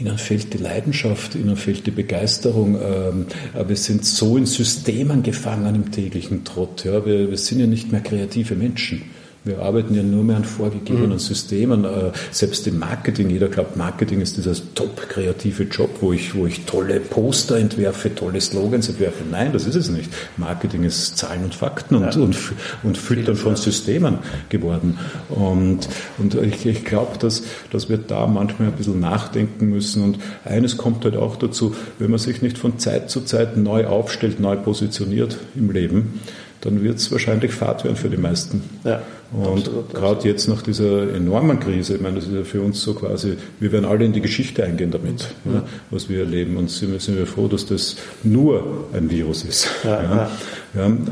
ihnen 0.00 0.18
fehlt 0.18 0.52
die 0.54 0.58
Leidenschaft, 0.58 1.34
ihnen 1.34 1.56
fehlt 1.56 1.86
die 1.86 1.90
Begeisterung. 1.90 2.78
Ähm, 2.80 3.26
wir 3.66 3.76
sind 3.76 4.04
so 4.04 4.36
in 4.36 4.46
Systemen 4.46 5.22
gefangen 5.22 5.74
im 5.74 5.90
täglichen 5.90 6.44
Trott. 6.44 6.84
Ja. 6.84 7.04
Wir, 7.04 7.30
wir 7.30 7.38
sind 7.38 7.60
ja 7.60 7.66
nicht 7.66 7.92
mehr 7.92 8.00
kreative 8.00 8.54
Menschen. 8.54 9.02
Wir 9.42 9.60
arbeiten 9.60 9.94
ja 9.94 10.02
nur 10.02 10.22
mehr 10.22 10.36
an 10.36 10.44
vorgegebenen 10.44 11.12
mhm. 11.12 11.18
Systemen. 11.18 11.84
Äh, 11.84 12.12
selbst 12.30 12.66
im 12.66 12.78
Marketing, 12.78 13.30
jeder 13.30 13.48
glaubt, 13.48 13.74
Marketing 13.74 14.20
ist 14.20 14.36
dieser 14.36 14.54
top 14.74 15.08
kreative 15.08 15.62
Job, 15.62 15.88
wo 16.02 16.12
ich, 16.12 16.34
wo 16.34 16.46
ich 16.46 16.66
tolle 16.66 17.00
Poster 17.00 17.56
entwerfe, 17.56 18.14
tolle 18.14 18.40
Slogans 18.42 18.90
entwerfe. 18.90 19.24
Nein, 19.30 19.54
das 19.54 19.66
ist 19.66 19.76
es 19.76 19.88
nicht. 19.88 20.10
Marketing 20.36 20.84
ist 20.84 21.16
Zahlen 21.16 21.42
und 21.44 21.54
Fakten 21.54 21.94
und, 21.94 22.14
ja. 22.14 22.20
und, 22.20 22.36
und 22.82 22.98
Füttern 22.98 23.36
von 23.36 23.56
Systemen 23.56 24.18
geworden. 24.50 24.98
Und, 25.30 25.88
und 26.18 26.34
ich, 26.34 26.66
ich 26.66 26.84
glaube, 26.84 27.16
dass, 27.18 27.42
dass 27.70 27.88
wir 27.88 27.96
da 27.96 28.26
manchmal 28.26 28.68
ein 28.68 28.74
bisschen 28.74 29.00
nachdenken 29.00 29.70
müssen. 29.70 30.04
Und 30.04 30.18
eines 30.44 30.76
kommt 30.76 31.04
halt 31.04 31.16
auch 31.16 31.36
dazu, 31.36 31.74
wenn 31.98 32.10
man 32.10 32.18
sich 32.18 32.42
nicht 32.42 32.58
von 32.58 32.78
Zeit 32.78 33.08
zu 33.08 33.22
Zeit 33.22 33.56
neu 33.56 33.86
aufstellt, 33.86 34.38
neu 34.38 34.56
positioniert 34.56 35.38
im 35.54 35.70
Leben, 35.70 36.20
dann 36.60 36.82
wird 36.82 36.98
es 36.98 37.10
wahrscheinlich 37.10 37.52
Fahrt 37.52 37.84
werden 37.84 37.96
für 37.96 38.08
die 38.08 38.16
meisten. 38.16 38.62
Ja. 38.84 39.02
Und 39.32 39.70
gerade 39.94 40.28
jetzt 40.28 40.48
nach 40.48 40.60
dieser 40.60 41.14
enormen 41.14 41.60
Krise, 41.60 41.94
ich 41.94 42.00
meine, 42.00 42.16
das 42.16 42.26
ist 42.26 42.34
ja 42.34 42.42
für 42.42 42.62
uns 42.62 42.82
so 42.82 42.94
quasi, 42.94 43.36
wir 43.60 43.70
werden 43.70 43.84
alle 43.84 44.04
in 44.04 44.12
die 44.12 44.20
Geschichte 44.20 44.64
eingehen 44.64 44.90
damit, 44.90 45.34
ja. 45.44 45.52
Ja, 45.52 45.64
was 45.90 46.08
wir 46.08 46.20
erleben. 46.20 46.56
Und 46.56 46.68
sind 46.68 46.90
wir, 46.92 46.98
sind 46.98 47.16
wir 47.16 47.26
froh, 47.26 47.46
dass 47.46 47.64
das 47.64 47.96
nur 48.24 48.88
ein 48.92 49.08
Virus 49.08 49.44
ist. 49.44 49.68
Ja. 49.84 50.28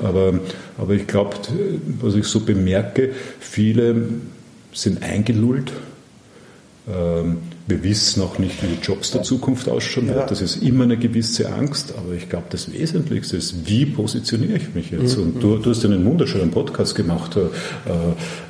aber, 0.02 0.40
aber 0.78 0.94
ich 0.94 1.06
glaube, 1.06 1.36
was 2.00 2.14
ich 2.16 2.26
so 2.26 2.40
bemerke, 2.40 3.10
viele 3.38 4.08
sind 4.72 5.02
eingelullt. 5.02 5.72
Ähm, 6.88 7.38
wir 7.68 7.84
wissen 7.84 8.22
auch 8.22 8.38
nicht, 8.38 8.62
wie 8.62 8.66
die 8.66 8.82
Jobs 8.82 9.10
der 9.10 9.22
Zukunft 9.22 9.68
ausschauen 9.68 10.08
wird. 10.08 10.30
Das 10.30 10.40
ist 10.40 10.56
immer 10.62 10.84
eine 10.84 10.96
gewisse 10.96 11.52
Angst, 11.52 11.94
aber 11.96 12.14
ich 12.14 12.28
glaube, 12.30 12.46
das 12.48 12.72
Wesentlichste 12.72 13.36
ist, 13.36 13.68
wie 13.68 13.84
positioniere 13.84 14.56
ich 14.56 14.74
mich 14.74 14.90
jetzt? 14.90 15.18
Mhm. 15.18 15.22
Und 15.22 15.42
du, 15.42 15.58
du 15.58 15.70
hast 15.70 15.84
einen 15.84 16.04
wunderschönen 16.04 16.50
Podcast 16.50 16.94
gemacht. 16.94 17.36
Äh, 17.36 17.40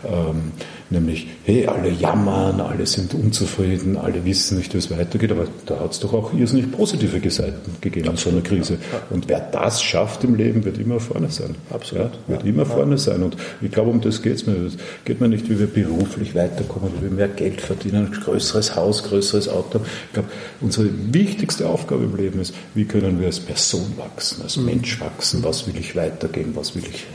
ähm, 0.07 0.53
Nämlich, 0.91 1.27
hey, 1.45 1.67
alle 1.67 1.91
jammern, 1.91 2.61
alle 2.63 2.87
sind 2.87 3.13
unzufrieden, 3.13 3.99
alle 3.99 4.25
wissen 4.25 4.57
nicht, 4.57 4.73
wie 4.73 4.79
es 4.79 4.91
weitergeht, 4.91 5.31
aber 5.31 5.47
da 5.67 5.81
hat 5.81 5.93
es 5.93 6.01
doch 6.01 6.15
auch 6.15 6.33
irrsinnig 6.33 6.73
positive 6.73 7.31
Seiten 7.31 7.77
gegeben 7.83 8.09
in 8.09 8.17
so 8.17 8.31
einer 8.31 8.41
Krise. 8.41 8.79
Und 9.11 9.29
wer 9.29 9.41
das 9.41 9.83
schafft 9.83 10.25
im 10.25 10.35
Leben, 10.35 10.65
wird 10.65 10.79
immer 10.79 10.99
vorne 10.99 11.31
sein. 11.31 11.57
Absolut. 11.69 12.13
Ja, 12.13 12.19
wird 12.29 12.45
immer 12.45 12.65
vorne 12.65 12.97
sein. 12.97 13.23
Und 13.23 13.37
ich 13.61 13.71
glaube, 13.71 13.91
um 13.91 14.01
das 14.01 14.23
geht 14.23 14.37
es 14.37 14.47
mir. 14.47 14.55
Es 14.55 14.79
geht 15.05 15.21
mir 15.21 15.29
nicht, 15.29 15.51
wie 15.51 15.59
wir 15.59 15.67
beruflich 15.67 16.35
weiterkommen, 16.35 16.91
wie 16.97 17.03
wir 17.03 17.11
mehr 17.11 17.29
Geld 17.29 17.61
verdienen, 17.61 18.07
ein 18.07 18.13
größeres 18.13 18.75
Haus, 18.75 19.05
größeres 19.05 19.51
Auto. 19.51 19.81
Ich 20.07 20.13
glaube, 20.15 20.29
unsere 20.63 20.89
wichtigste 21.13 21.69
Aufgabe 21.69 22.05
im 22.05 22.17
Leben 22.17 22.41
ist, 22.41 22.55
wie 22.75 22.87
können 22.87 23.21
wir 23.21 23.27
als 23.27 23.41
Person 23.41 23.93
wachsen, 23.99 24.43
als 24.43 24.57
Mensch 24.57 25.01
wachsen, 25.01 25.45
was 25.45 25.67
will 25.67 25.77
ich 25.77 25.95
weitergeben, 25.95 26.53
was 26.55 26.75
will 26.75 26.85
ich 26.89 27.07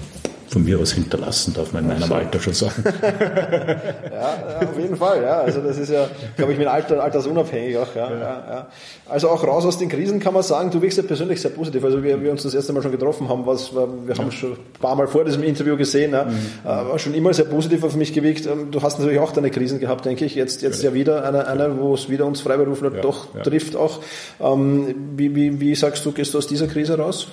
von 0.53 0.63
mir 0.63 0.79
aus 0.79 0.91
hinterlassen, 0.91 1.53
darf 1.53 1.73
man 1.73 1.83
in 1.83 1.89
meinem 1.89 2.11
Alter 2.11 2.39
schon 2.39 2.53
sagen. 2.53 2.83
ja, 3.03 4.59
auf 4.69 4.79
jeden 4.79 4.95
Fall, 4.95 5.23
ja. 5.23 5.41
Also 5.41 5.61
das 5.61 5.79
ist 5.79 5.89
ja, 5.89 6.07
glaube 6.37 6.53
ich, 6.53 6.59
mit 6.59 6.67
Alter, 6.67 7.03
altersunabhängig 7.03 7.75
auch. 7.77 7.95
Ja, 7.95 8.11
ja. 8.11 8.19
Ja, 8.19 8.67
Also 9.09 9.29
auch 9.29 9.43
raus 9.43 9.65
aus 9.65 9.79
den 9.79 9.89
Krisen 9.89 10.19
kann 10.19 10.33
man 10.35 10.43
sagen, 10.43 10.69
du 10.69 10.81
wirkst 10.81 10.99
ja 10.99 11.03
persönlich 11.03 11.41
sehr 11.41 11.49
positiv. 11.49 11.83
Also 11.83 12.03
wir, 12.03 12.21
wir 12.21 12.31
uns 12.31 12.43
das 12.43 12.53
erste 12.53 12.71
Mal 12.71 12.83
schon 12.83 12.91
getroffen 12.91 13.29
haben, 13.29 13.47
was 13.47 13.73
wir 13.73 14.15
haben 14.15 14.31
schon 14.31 14.51
ein 14.51 14.79
paar 14.79 14.95
Mal 14.95 15.07
vor 15.07 15.25
diesem 15.25 15.41
Interview 15.41 15.75
gesehen, 15.75 16.11
ja, 16.11 16.25
mhm. 16.25 16.31
Äh, 16.63 16.67
war 16.67 16.99
schon 16.99 17.15
immer 17.15 17.33
sehr 17.33 17.45
positiv 17.45 17.83
auf 17.83 17.95
mich 17.95 18.13
gewirkt. 18.13 18.45
Ähm, 18.45 18.69
du 18.69 18.81
hast 18.83 18.99
natürlich 18.99 19.19
auch 19.19 19.31
deine 19.31 19.49
Krisen 19.49 19.79
gehabt, 19.79 20.05
denke 20.05 20.23
ich. 20.25 20.35
Jetzt, 20.35 20.61
jetzt 20.61 20.83
ja 20.83 20.93
wieder 20.93 21.25
eine, 21.25 21.47
eine 21.47 21.79
wo 21.79 21.95
es 21.95 22.09
wieder 22.09 22.27
uns 22.27 22.41
Freiberufler 22.41 22.91
doch 22.91 23.27
trifft 23.41 23.75
auch. 23.75 24.01
Ähm, 24.39 24.93
wie, 25.17 25.35
wie, 25.35 25.59
wie 25.59 25.73
sagst 25.73 26.05
du, 26.05 26.11
gehst 26.11 26.35
du 26.35 26.37
aus 26.37 26.45
dieser 26.45 26.67
Krise 26.67 26.97
raus? 26.97 27.27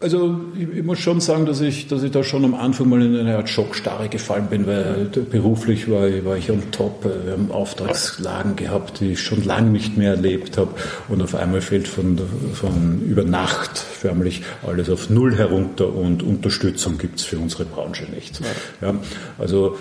Also 0.00 0.36
ich, 0.56 0.84
muss 0.84 1.00
schon 1.00 1.20
sagen, 1.20 1.44
dass 1.44 1.60
ich, 1.60 1.88
dass 1.88 2.04
ich 2.04 2.12
da 2.12 2.22
schon 2.22 2.44
am 2.44 2.54
Anfang 2.54 2.88
mal 2.88 3.02
in 3.02 3.16
eine 3.16 3.36
Art 3.36 3.48
Schockstarre 3.48 4.08
gefallen 4.08 4.46
bin, 4.48 4.64
weil 4.64 5.06
beruflich 5.06 5.90
war 5.90 6.06
ich, 6.06 6.24
war 6.24 6.36
ich 6.36 6.50
am 6.50 6.70
Top. 6.70 7.02
Wir 7.02 7.32
haben 7.32 7.50
Auftragslagen 7.50 8.54
gehabt, 8.54 9.00
die 9.00 9.12
ich 9.12 9.20
schon 9.20 9.42
lange 9.42 9.70
nicht 9.70 9.96
mehr 9.96 10.12
erlebt 10.12 10.56
habe. 10.56 10.70
Und 11.08 11.20
auf 11.20 11.34
einmal 11.34 11.62
fällt 11.62 11.88
von, 11.88 12.16
von 12.54 13.00
über 13.00 13.24
Nacht 13.24 13.76
förmlich 13.76 14.42
alles 14.64 14.88
auf 14.88 15.10
Null 15.10 15.34
herunter 15.34 15.92
und 15.92 16.22
Unterstützung 16.22 16.96
gibt 16.96 17.18
es 17.18 17.24
für 17.24 17.38
unsere 17.38 17.64
Branche 17.64 18.04
nicht. 18.04 18.40
Ja, 18.80 18.94
also 19.36 19.76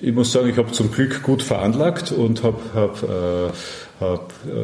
ich 0.00 0.12
muss 0.12 0.32
sagen, 0.32 0.48
ich 0.48 0.56
habe 0.56 0.72
zum 0.72 0.90
Glück 0.90 1.22
gut 1.22 1.44
veranlagt 1.44 2.10
und 2.10 2.42
habe 2.42 2.58
hab, 2.74 3.02
äh, 3.02 3.52
habe 4.00 4.22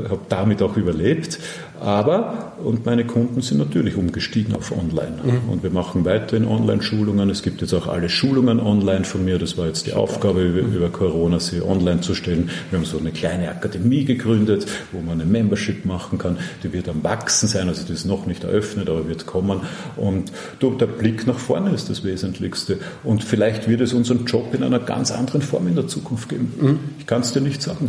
hab 0.08 0.28
damit 0.28 0.62
auch 0.62 0.76
überlebt. 0.76 1.38
Aber, 1.80 2.52
und 2.62 2.86
meine 2.86 3.04
Kunden 3.04 3.42
sind 3.42 3.58
natürlich 3.58 3.96
umgestiegen 3.96 4.54
auf 4.54 4.72
Online. 4.72 5.18
Mhm. 5.22 5.50
Und 5.50 5.62
wir 5.62 5.70
machen 5.70 6.04
weiterhin 6.04 6.46
Online-Schulungen. 6.46 7.28
Es 7.28 7.42
gibt 7.42 7.60
jetzt 7.60 7.74
auch 7.74 7.88
alle 7.88 8.08
Schulungen 8.08 8.60
online 8.60 9.04
von 9.04 9.24
mir. 9.24 9.38
Das 9.38 9.58
war 9.58 9.66
jetzt 9.66 9.86
die 9.86 9.92
Aufgabe, 9.92 10.42
über, 10.42 10.62
mhm. 10.62 10.74
über 10.74 10.88
Corona 10.88 11.40
sie 11.40 11.60
online 11.60 12.00
zu 12.00 12.14
stellen. 12.14 12.48
Wir 12.70 12.78
haben 12.78 12.86
so 12.86 12.98
eine 12.98 13.10
kleine 13.10 13.50
Akademie 13.50 14.04
gegründet, 14.04 14.66
wo 14.92 15.00
man 15.00 15.20
eine 15.20 15.28
Membership 15.28 15.84
machen 15.84 16.16
kann. 16.18 16.38
Die 16.62 16.72
wird 16.72 16.88
am 16.88 17.02
Wachsen 17.04 17.48
sein. 17.48 17.68
Also 17.68 17.84
die 17.84 17.92
ist 17.92 18.06
noch 18.06 18.26
nicht 18.26 18.44
eröffnet, 18.44 18.88
aber 18.88 19.08
wird 19.08 19.26
kommen. 19.26 19.60
Und 19.96 20.32
der 20.62 20.86
Blick 20.86 21.26
nach 21.26 21.38
vorne 21.38 21.70
ist 21.70 21.90
das 21.90 22.04
Wesentlichste. 22.04 22.78
Und 23.02 23.24
vielleicht 23.24 23.68
wird 23.68 23.80
es 23.80 23.92
unseren 23.92 24.24
Job 24.24 24.54
in 24.54 24.62
einer 24.62 24.78
ganz 24.78 25.10
anderen 25.10 25.42
Form 25.42 25.68
in 25.68 25.74
der 25.74 25.86
Zukunft 25.86 26.28
geben. 26.30 26.52
Mhm. 26.58 26.78
Ich 26.98 27.06
kann 27.06 27.20
es 27.20 27.32
dir 27.32 27.40
nicht 27.40 27.60
sagen. 27.60 27.88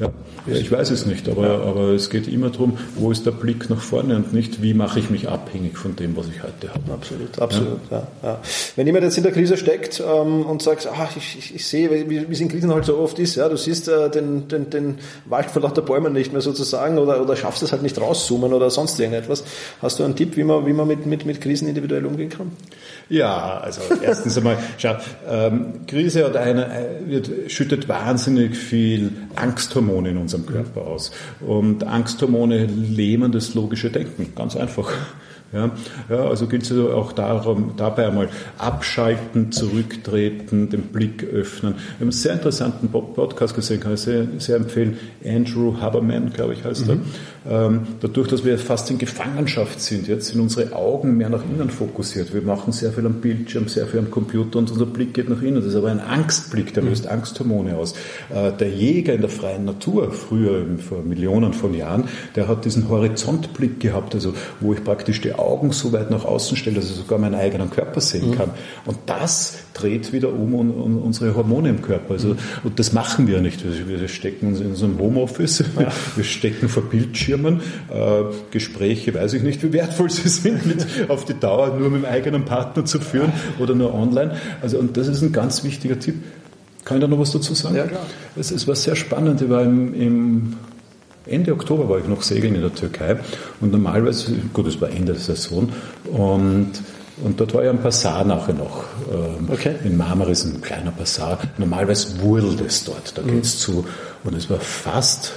Ja. 0.00 0.10
ich 0.46 0.72
weiß 0.72 0.90
es 0.90 1.06
nicht, 1.06 1.28
aber, 1.28 1.60
aber 1.60 1.90
es 1.90 2.10
geht 2.10 2.26
immer 2.26 2.50
darum, 2.50 2.78
wo 2.96 3.12
ist 3.12 3.26
der 3.26 3.30
Blick 3.30 3.70
nach 3.70 3.80
vorne 3.80 4.16
und 4.16 4.32
nicht, 4.32 4.60
wie 4.60 4.74
mache 4.74 4.98
ich 4.98 5.08
mich 5.08 5.28
abhängig 5.28 5.78
von 5.78 5.94
dem, 5.94 6.16
was 6.16 6.26
ich 6.26 6.42
heute 6.42 6.74
habe. 6.74 6.92
Absolut, 6.92 7.38
absolut. 7.38 7.78
Ja? 7.92 8.06
Ja, 8.22 8.40
Wenn 8.74 8.86
jemand 8.86 9.04
jetzt 9.04 9.16
in 9.18 9.22
der 9.22 9.30
Krise 9.30 9.56
steckt 9.56 10.00
ähm, 10.00 10.44
und 10.46 10.62
sagt, 10.62 10.88
ach, 10.92 11.16
ich, 11.16 11.38
ich, 11.38 11.54
ich 11.54 11.66
sehe, 11.66 12.08
wie 12.10 12.16
es 12.16 12.40
in 12.40 12.48
Krisen 12.48 12.72
halt 12.74 12.84
so 12.84 12.98
oft 12.98 13.20
ist, 13.20 13.36
ja, 13.36 13.48
du 13.48 13.56
siehst 13.56 13.86
äh, 13.86 14.10
den, 14.10 14.48
den, 14.48 14.68
den 14.68 14.98
Wald 15.26 15.50
vor 15.50 15.62
lauter 15.62 15.82
Bäumen 15.82 16.12
nicht 16.12 16.32
mehr 16.32 16.42
sozusagen 16.42 16.98
oder, 16.98 17.22
oder 17.22 17.36
schaffst 17.36 17.62
es 17.62 17.70
halt 17.70 17.82
nicht 17.82 18.00
rauszoomen 18.00 18.52
oder 18.52 18.70
sonst 18.70 18.98
irgendetwas. 18.98 19.44
Hast 19.80 20.00
du 20.00 20.04
einen 20.04 20.16
Tipp, 20.16 20.36
wie 20.36 20.42
man, 20.42 20.66
wie 20.66 20.72
man 20.72 20.88
mit, 20.88 21.06
mit, 21.06 21.24
mit 21.24 21.40
Krisen 21.40 21.68
individuell 21.68 22.04
umgehen 22.04 22.30
kann? 22.30 22.50
Ja, 23.08 23.60
also 23.60 23.82
erstens 24.02 24.36
einmal, 24.38 24.58
schau, 24.78 24.96
ähm, 25.28 25.86
Krise 25.86 26.24
hat 26.24 26.36
eine, 26.36 26.66
äh, 26.66 27.06
wird, 27.06 27.30
schüttet 27.48 27.88
wahnsinnig 27.88 28.56
viel 28.56 29.12
Angsthormone 29.84 30.10
in 30.10 30.16
unserem 30.16 30.46
Körper 30.46 30.82
aus. 30.82 31.12
Und 31.40 31.84
Angsthormone 31.84 32.66
lähmen 32.66 33.32
das 33.32 33.54
logische 33.54 33.90
Denken, 33.90 34.32
ganz 34.34 34.56
einfach. 34.56 34.90
Ja, 35.54 35.70
ja, 36.08 36.16
also 36.16 36.48
geht 36.48 36.62
es 36.62 36.72
auch 36.72 37.12
darum, 37.12 37.74
dabei 37.76 38.08
einmal 38.08 38.28
abschalten, 38.58 39.52
zurücktreten, 39.52 40.68
den 40.68 40.82
Blick 40.82 41.22
öffnen. 41.22 41.74
Wir 41.74 41.80
haben 41.80 42.02
einen 42.02 42.10
sehr 42.10 42.32
interessanten 42.32 42.88
Podcast 42.88 43.54
gesehen, 43.54 43.78
kann 43.78 43.94
ich 43.94 44.00
sehr, 44.00 44.26
sehr 44.38 44.56
empfehlen. 44.56 44.98
Andrew 45.24 45.76
Haberman, 45.80 46.32
glaube 46.32 46.54
ich, 46.54 46.64
heißt 46.64 46.88
mhm. 46.88 47.02
er. 47.44 47.66
Ähm, 47.66 47.80
dadurch, 48.00 48.26
dass 48.28 48.44
wir 48.44 48.58
fast 48.58 48.90
in 48.90 48.98
Gefangenschaft 48.98 49.80
sind, 49.80 50.08
jetzt 50.08 50.28
sind 50.28 50.40
unsere 50.40 50.74
Augen 50.74 51.16
mehr 51.18 51.28
nach 51.28 51.44
innen 51.44 51.70
fokussiert. 51.70 52.34
Wir 52.34 52.42
machen 52.42 52.72
sehr 52.72 52.90
viel 52.90 53.06
am 53.06 53.20
Bildschirm, 53.20 53.68
sehr 53.68 53.86
viel 53.86 54.00
am 54.00 54.10
Computer 54.10 54.58
und 54.58 54.72
unser 54.72 54.86
Blick 54.86 55.14
geht 55.14 55.28
nach 55.28 55.40
innen. 55.40 55.56
Das 55.56 55.66
ist 55.66 55.76
aber 55.76 55.90
ein 55.90 56.00
Angstblick, 56.00 56.74
der 56.74 56.82
mhm. 56.82 56.88
löst 56.88 57.06
Angsthormone 57.06 57.76
aus. 57.76 57.94
Äh, 58.34 58.50
der 58.58 58.70
Jäger 58.70 59.12
in 59.14 59.20
der 59.20 59.30
freien 59.30 59.66
Natur, 59.66 60.10
früher 60.10 60.64
vor 60.78 61.02
Millionen 61.02 61.52
von 61.52 61.74
Jahren, 61.74 62.08
der 62.34 62.48
hat 62.48 62.64
diesen 62.64 62.88
Horizontblick 62.88 63.78
gehabt, 63.78 64.16
also 64.16 64.34
wo 64.60 64.72
ich 64.72 64.82
praktisch 64.82 65.20
die 65.20 65.32
Augen 65.34 65.43
so 65.72 65.92
weit 65.92 66.10
nach 66.10 66.24
außen 66.24 66.56
stelle, 66.56 66.76
dass 66.76 66.90
ich 66.90 66.96
sogar 66.96 67.18
meinen 67.18 67.34
eigenen 67.34 67.70
Körper 67.70 68.00
sehen 68.00 68.30
mhm. 68.30 68.34
kann. 68.36 68.50
Und 68.86 68.98
das 69.06 69.58
dreht 69.72 70.12
wieder 70.12 70.32
um 70.32 70.54
unsere 70.54 71.34
Hormone 71.34 71.70
im 71.70 71.82
Körper. 71.82 72.14
Also, 72.14 72.28
mhm. 72.28 72.38
Und 72.64 72.78
das 72.78 72.92
machen 72.92 73.26
wir 73.26 73.40
nicht. 73.40 73.64
Wir 73.64 74.08
stecken 74.08 74.48
uns 74.48 74.60
in 74.60 74.74
so 74.74 74.86
einem 74.86 74.98
Homeoffice, 74.98 75.64
ja. 75.78 75.88
wir 76.16 76.24
stecken 76.24 76.68
vor 76.68 76.84
Bildschirmen, 76.84 77.60
äh, 77.90 78.22
Gespräche, 78.50 79.14
weiß 79.14 79.34
ich 79.34 79.42
nicht, 79.42 79.62
wie 79.62 79.72
wertvoll 79.72 80.10
sie 80.10 80.28
sind, 80.28 80.66
mit, 80.66 80.86
auf 81.08 81.24
die 81.24 81.34
Dauer 81.34 81.76
nur 81.78 81.90
mit 81.90 82.02
dem 82.02 82.06
eigenen 82.06 82.44
Partner 82.44 82.84
zu 82.84 83.00
führen 83.00 83.32
oder 83.58 83.74
nur 83.74 83.94
online. 83.94 84.36
Also, 84.62 84.78
und 84.78 84.96
das 84.96 85.08
ist 85.08 85.22
ein 85.22 85.32
ganz 85.32 85.64
wichtiger 85.64 85.98
Tipp. 85.98 86.16
Kann 86.84 86.98
ich 86.98 87.00
da 87.00 87.08
noch 87.08 87.18
was 87.18 87.32
dazu 87.32 87.54
sagen? 87.54 87.76
Ja, 87.76 87.86
klar. 87.86 88.06
Es, 88.36 88.50
es 88.50 88.68
war 88.68 88.76
sehr 88.76 88.94
spannend. 88.94 89.40
Ich 89.40 89.48
war 89.48 89.62
im, 89.62 89.94
im 89.94 90.54
Ende 91.26 91.52
Oktober 91.52 91.88
war 91.88 91.98
ich 91.98 92.06
noch 92.06 92.22
segeln 92.22 92.54
in 92.54 92.60
der 92.60 92.74
Türkei 92.74 93.16
und 93.60 93.72
normalerweise, 93.72 94.32
gut, 94.52 94.66
es 94.66 94.80
war 94.80 94.90
Ende 94.90 95.12
der 95.12 95.20
Saison 95.20 95.70
und, 96.04 96.72
und 97.22 97.40
dort 97.40 97.54
war 97.54 97.64
ja 97.64 97.70
ein 97.70 97.80
Passar 97.80 98.24
nachher 98.24 98.54
noch. 98.54 98.84
Ähm, 99.10 99.48
okay. 99.50 99.76
In 99.84 99.96
Marmaris 99.96 100.44
ein 100.44 100.60
kleiner 100.60 100.90
Passar. 100.90 101.38
Normalerweise 101.56 102.20
wurdelt 102.20 102.60
es 102.60 102.84
dort, 102.84 103.16
da 103.16 103.22
mhm. 103.22 103.28
geht's 103.28 103.58
zu. 103.58 103.86
Und 104.22 104.34
es 104.34 104.50
war 104.50 104.60
fast, 104.60 105.32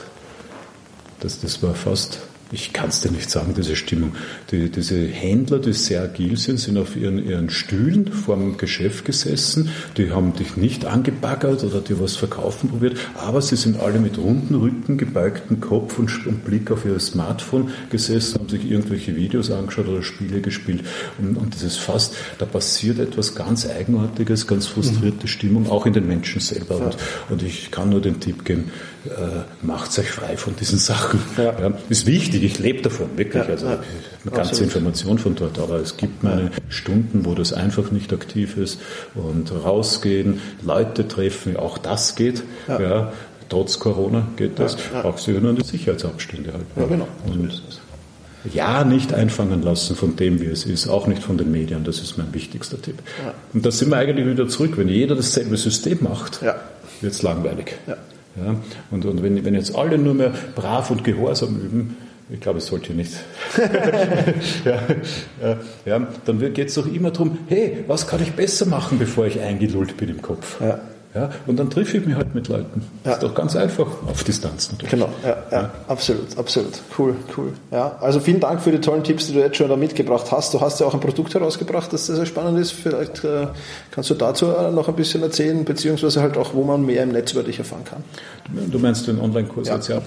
das, 1.21 1.39
das 1.39 1.63
war 1.63 1.73
fast 1.73 2.19
ich 2.51 2.73
kann 2.73 2.89
es 2.89 3.01
dir 3.01 3.11
nicht 3.11 3.29
sagen, 3.29 3.53
diese 3.55 3.75
Stimmung. 3.75 4.13
Die, 4.51 4.69
diese 4.69 5.05
Händler, 5.05 5.59
die 5.59 5.73
sehr 5.73 6.03
agil 6.03 6.37
sind, 6.37 6.59
sind 6.59 6.77
auf 6.77 6.95
ihren, 6.95 7.23
ihren 7.23 7.49
Stühlen 7.49 8.11
vor 8.11 8.37
dem 8.37 8.57
Geschäft 8.57 9.05
gesessen. 9.05 9.69
Die 9.97 10.11
haben 10.11 10.33
dich 10.33 10.55
nicht 10.55 10.85
angebaggert 10.85 11.63
oder 11.63 11.81
dir 11.81 11.99
was 11.99 12.15
verkaufen 12.15 12.69
probiert, 12.69 12.97
aber 13.15 13.41
sie 13.41 13.55
sind 13.55 13.79
alle 13.79 13.99
mit 13.99 14.17
runden 14.17 14.55
Rücken, 14.55 14.97
gebeugten 14.97 15.59
Kopf 15.59 15.99
und, 15.99 16.25
und 16.25 16.45
Blick 16.45 16.71
auf 16.71 16.85
ihr 16.85 16.99
Smartphone 16.99 17.71
gesessen, 17.89 18.39
haben 18.39 18.49
sich 18.49 18.69
irgendwelche 18.69 19.15
Videos 19.15 19.51
angeschaut 19.51 19.87
oder 19.87 20.03
Spiele 20.03 20.41
gespielt. 20.41 20.83
Und, 21.17 21.37
und 21.37 21.53
das 21.53 21.63
ist 21.63 21.77
fast, 21.77 22.15
da 22.37 22.45
passiert 22.45 22.99
etwas 22.99 23.35
ganz 23.35 23.67
Eigenartiges, 23.67 24.47
ganz 24.47 24.67
frustrierte 24.67 25.23
mhm. 25.23 25.27
Stimmung, 25.27 25.69
auch 25.69 25.85
in 25.85 25.93
den 25.93 26.07
Menschen 26.07 26.39
selber. 26.39 26.77
Ja. 26.79 26.85
Und, 26.85 26.97
und 27.29 27.43
ich 27.43 27.71
kann 27.71 27.89
nur 27.89 28.01
den 28.01 28.19
Tipp 28.19 28.45
geben, 28.45 28.71
äh, 29.05 29.43
macht 29.65 29.97
euch 29.99 30.09
frei 30.11 30.37
von 30.37 30.55
diesen 30.55 30.79
Sachen. 30.79 31.19
Ja. 31.37 31.57
Ja, 31.59 31.73
ist 31.89 32.05
wichtig, 32.05 32.36
ich 32.43 32.59
lebe 32.59 32.81
davon, 32.81 33.09
wirklich. 33.15 33.43
Ja, 33.43 33.49
also 33.49 33.67
eine 33.67 33.77
ganze 34.25 34.51
absolut. 34.51 34.63
Information 34.63 35.19
von 35.19 35.35
dort, 35.35 35.59
aber 35.59 35.75
es 35.75 35.97
gibt 35.97 36.23
meine 36.23 36.51
Stunden, 36.69 37.25
wo 37.25 37.33
das 37.33 37.53
einfach 37.53 37.91
nicht 37.91 38.13
aktiv 38.13 38.57
ist 38.57 38.79
und 39.15 39.51
rausgehen, 39.51 40.41
Leute 40.63 41.07
treffen, 41.07 41.57
auch 41.57 41.77
das 41.77 42.15
geht. 42.15 42.43
Ja. 42.67 43.13
trotz 43.49 43.79
Corona 43.79 44.27
geht 44.35 44.59
das. 44.59 44.77
Ja, 44.93 45.01
Brauchst 45.01 45.27
du 45.27 45.31
nur 45.31 45.51
an 45.51 45.55
die 45.55 45.63
Sicherheitsabstände 45.63 46.51
halt. 46.53 46.65
Ja, 46.75 46.85
genau. 46.85 47.07
Und 47.25 47.61
ja, 48.53 48.83
nicht 48.83 49.13
einfangen 49.13 49.61
lassen 49.61 49.95
von 49.95 50.15
dem, 50.15 50.39
wie 50.41 50.45
es 50.45 50.65
ist, 50.65 50.87
auch 50.87 51.07
nicht 51.07 51.23
von 51.23 51.37
den 51.37 51.51
Medien. 51.51 51.83
Das 51.83 51.99
ist 51.99 52.17
mein 52.17 52.33
wichtigster 52.33 52.81
Tipp. 52.81 52.95
Ja. 53.23 53.33
Und 53.53 53.65
da 53.65 53.71
sind 53.71 53.89
wir 53.89 53.97
eigentlich 53.97 54.27
wieder 54.27 54.47
zurück. 54.47 54.73
Wenn 54.77 54.89
jeder 54.89 55.15
dasselbe 55.15 55.57
System 55.57 55.99
macht, 56.01 56.41
ja. 56.41 56.55
wird 57.01 57.13
es 57.13 57.21
langweilig. 57.23 57.75
Ja. 57.87 57.97
Ja? 58.37 58.55
Und, 58.91 59.05
und 59.05 59.23
wenn, 59.23 59.43
wenn 59.43 59.55
jetzt 59.55 59.75
alle 59.75 59.97
nur 59.97 60.13
mehr 60.13 60.33
brav 60.55 60.91
und 60.91 61.03
gehorsam 61.03 61.59
üben, 61.59 61.97
ich 62.29 62.39
glaube, 62.41 62.57
es 62.57 62.65
sollte 62.67 62.93
nicht. 62.93 63.13
ja, 64.65 64.81
ja, 65.85 66.07
dann 66.25 66.53
geht 66.53 66.69
es 66.69 66.73
doch 66.73 66.85
immer 66.85 67.11
darum, 67.11 67.39
hey, 67.47 67.83
was 67.87 68.07
kann 68.07 68.21
ich 68.21 68.33
besser 68.33 68.65
machen, 68.65 68.99
bevor 68.99 69.25
ich 69.27 69.39
eingelullt 69.39 69.97
bin 69.97 70.09
im 70.09 70.21
Kopf? 70.21 70.59
Ja. 70.59 70.79
Ja, 71.17 71.29
und 71.47 71.57
dann 71.57 71.71
treffe 71.71 71.97
ich 71.97 72.05
mich 72.05 72.15
halt 72.15 72.35
mit 72.35 72.47
Leuten. 72.47 72.83
Ja. 73.03 73.13
ist 73.13 73.23
doch 73.23 73.33
ganz 73.33 73.55
einfach 73.55 73.87
auf 74.07 74.23
Distanz 74.23 74.71
natürlich. 74.71 74.91
Genau, 74.91 75.09
ja, 75.23 75.37
ja, 75.51 75.71
absolut, 75.87 76.37
absolut. 76.37 76.73
Cool, 76.97 77.15
cool. 77.35 77.53
Ja, 77.71 77.97
also 77.99 78.19
vielen 78.19 78.39
Dank 78.39 78.61
für 78.61 78.71
die 78.71 78.79
tollen 78.79 79.03
Tipps, 79.03 79.27
die 79.27 79.33
du 79.33 79.39
jetzt 79.39 79.57
schon 79.57 79.67
da 79.67 79.75
mitgebracht 79.75 80.31
hast. 80.31 80.53
Du 80.53 80.61
hast 80.61 80.79
ja 80.79 80.85
auch 80.85 80.93
ein 80.93 80.99
Produkt 80.99 81.33
herausgebracht, 81.33 81.91
das 81.91 82.05
sehr, 82.05 82.27
spannend 82.27 82.59
ist. 82.59 82.71
Vielleicht 82.71 83.23
äh, 83.23 83.47
kannst 83.89 84.09
du 84.11 84.13
dazu 84.13 84.47
äh, 84.51 84.69
noch 84.71 84.87
ein 84.87 84.95
bisschen 84.95 85.23
erzählen, 85.23 85.65
beziehungsweise 85.65 86.21
halt 86.21 86.37
auch, 86.37 86.53
wo 86.53 86.63
man 86.63 86.85
mehr 86.85 87.01
im 87.01 87.09
Netz 87.09 87.31
über 87.31 87.43
dich 87.43 87.57
erfahren 87.57 87.83
kann. 87.83 88.03
Du 88.69 88.77
meinst 88.77 89.07
den 89.07 89.19
Online-Kurs 89.19 89.69
jetzt, 89.69 89.87
ja. 89.87 90.01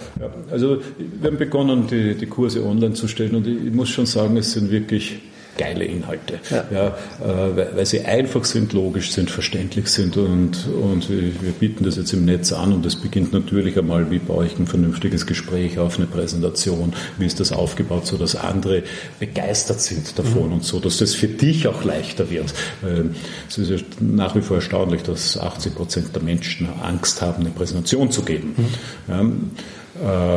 Also 0.51 0.79
wir 0.99 1.31
haben 1.31 1.39
begonnen, 1.39 1.87
die, 1.89 2.15
die 2.15 2.27
Kurse 2.27 2.65
online 2.65 2.95
zu 2.95 3.09
stellen 3.09 3.35
und 3.35 3.47
ich 3.47 3.73
muss 3.73 3.89
schon 3.89 4.07
sagen, 4.07 4.37
es 4.37 4.53
sind 4.53 4.71
wirklich 4.71 5.21
geile 5.59 5.85
Inhalte, 5.85 6.41
ja. 6.51 6.65
ja 6.71 6.87
äh, 7.25 7.77
weil 7.77 7.87
sie 7.87 8.01
einfach 8.01 8.45
sind, 8.45 8.73
logisch 8.73 9.13
sind, 9.13 9.31
verständlich 9.31 9.89
sind 9.89 10.17
und, 10.17 10.67
und 10.69 11.09
wir 11.11 11.53
bieten 11.53 11.85
das 11.85 11.97
jetzt 11.97 12.13
im 12.13 12.25
Netz 12.25 12.53
an 12.53 12.73
und 12.73 12.87
es 12.87 12.97
beginnt 12.97 13.33
natürlich 13.33 13.79
einmal, 13.79 14.11
wie 14.11 14.19
baue 14.19 14.47
ich 14.47 14.59
ein 14.59 14.67
vernünftiges 14.67 15.27
Gespräch 15.27 15.79
auf, 15.79 15.99
eine 15.99 16.07
Präsentation, 16.07 16.93
wie 17.19 17.27
ist 17.27 17.41
das 17.41 17.53
aufgebaut, 17.53 18.07
so 18.07 18.17
dass 18.17 18.37
andere 18.37 18.83
begeistert 19.19 19.81
sind 19.81 20.19
davon 20.19 20.49
mhm. 20.49 20.53
und 20.55 20.65
so, 20.65 20.81
dass 20.81 20.99
das 20.99 21.15
für 21.15 21.29
dich 21.29 21.67
auch 21.69 21.85
leichter 21.85 22.31
wird. 22.31 22.53
Ähm, 22.87 23.15
es 23.49 23.59
ist 23.59 23.71
ja 23.71 23.77
nach 24.01 24.35
wie 24.35 24.43
vor 24.43 24.57
erstaunlich, 24.57 25.03
dass 25.03 25.39
80 25.39 25.75
Prozent 25.75 26.15
der 26.15 26.23
Menschen 26.23 26.69
Angst 26.83 27.23
haben, 27.23 27.43
eine 27.43 27.51
Präsentation 27.51 28.11
zu 28.11 28.23
geben. 28.23 28.55
Mhm. 28.57 28.67
Ja, 29.09 29.21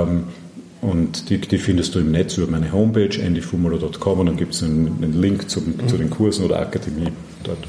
ähm, 0.03 0.23
und 0.83 1.29
die, 1.29 1.39
die, 1.39 1.57
findest 1.57 1.95
du 1.95 1.99
im 1.99 2.11
Netz 2.11 2.37
über 2.37 2.51
meine 2.51 2.71
Homepage, 2.71 3.23
andyfumolo.com 3.25 4.19
und 4.19 4.25
dann 4.25 4.37
gibt 4.37 4.53
es 4.53 4.63
einen, 4.63 5.01
einen, 5.01 5.13
Link 5.13 5.49
zum, 5.49 5.65
mhm. 5.65 5.87
zu 5.87 5.97
den 5.97 6.09
Kursen 6.09 6.45
oder 6.45 6.59
Akademie. 6.59 7.07
Dort 7.43 7.59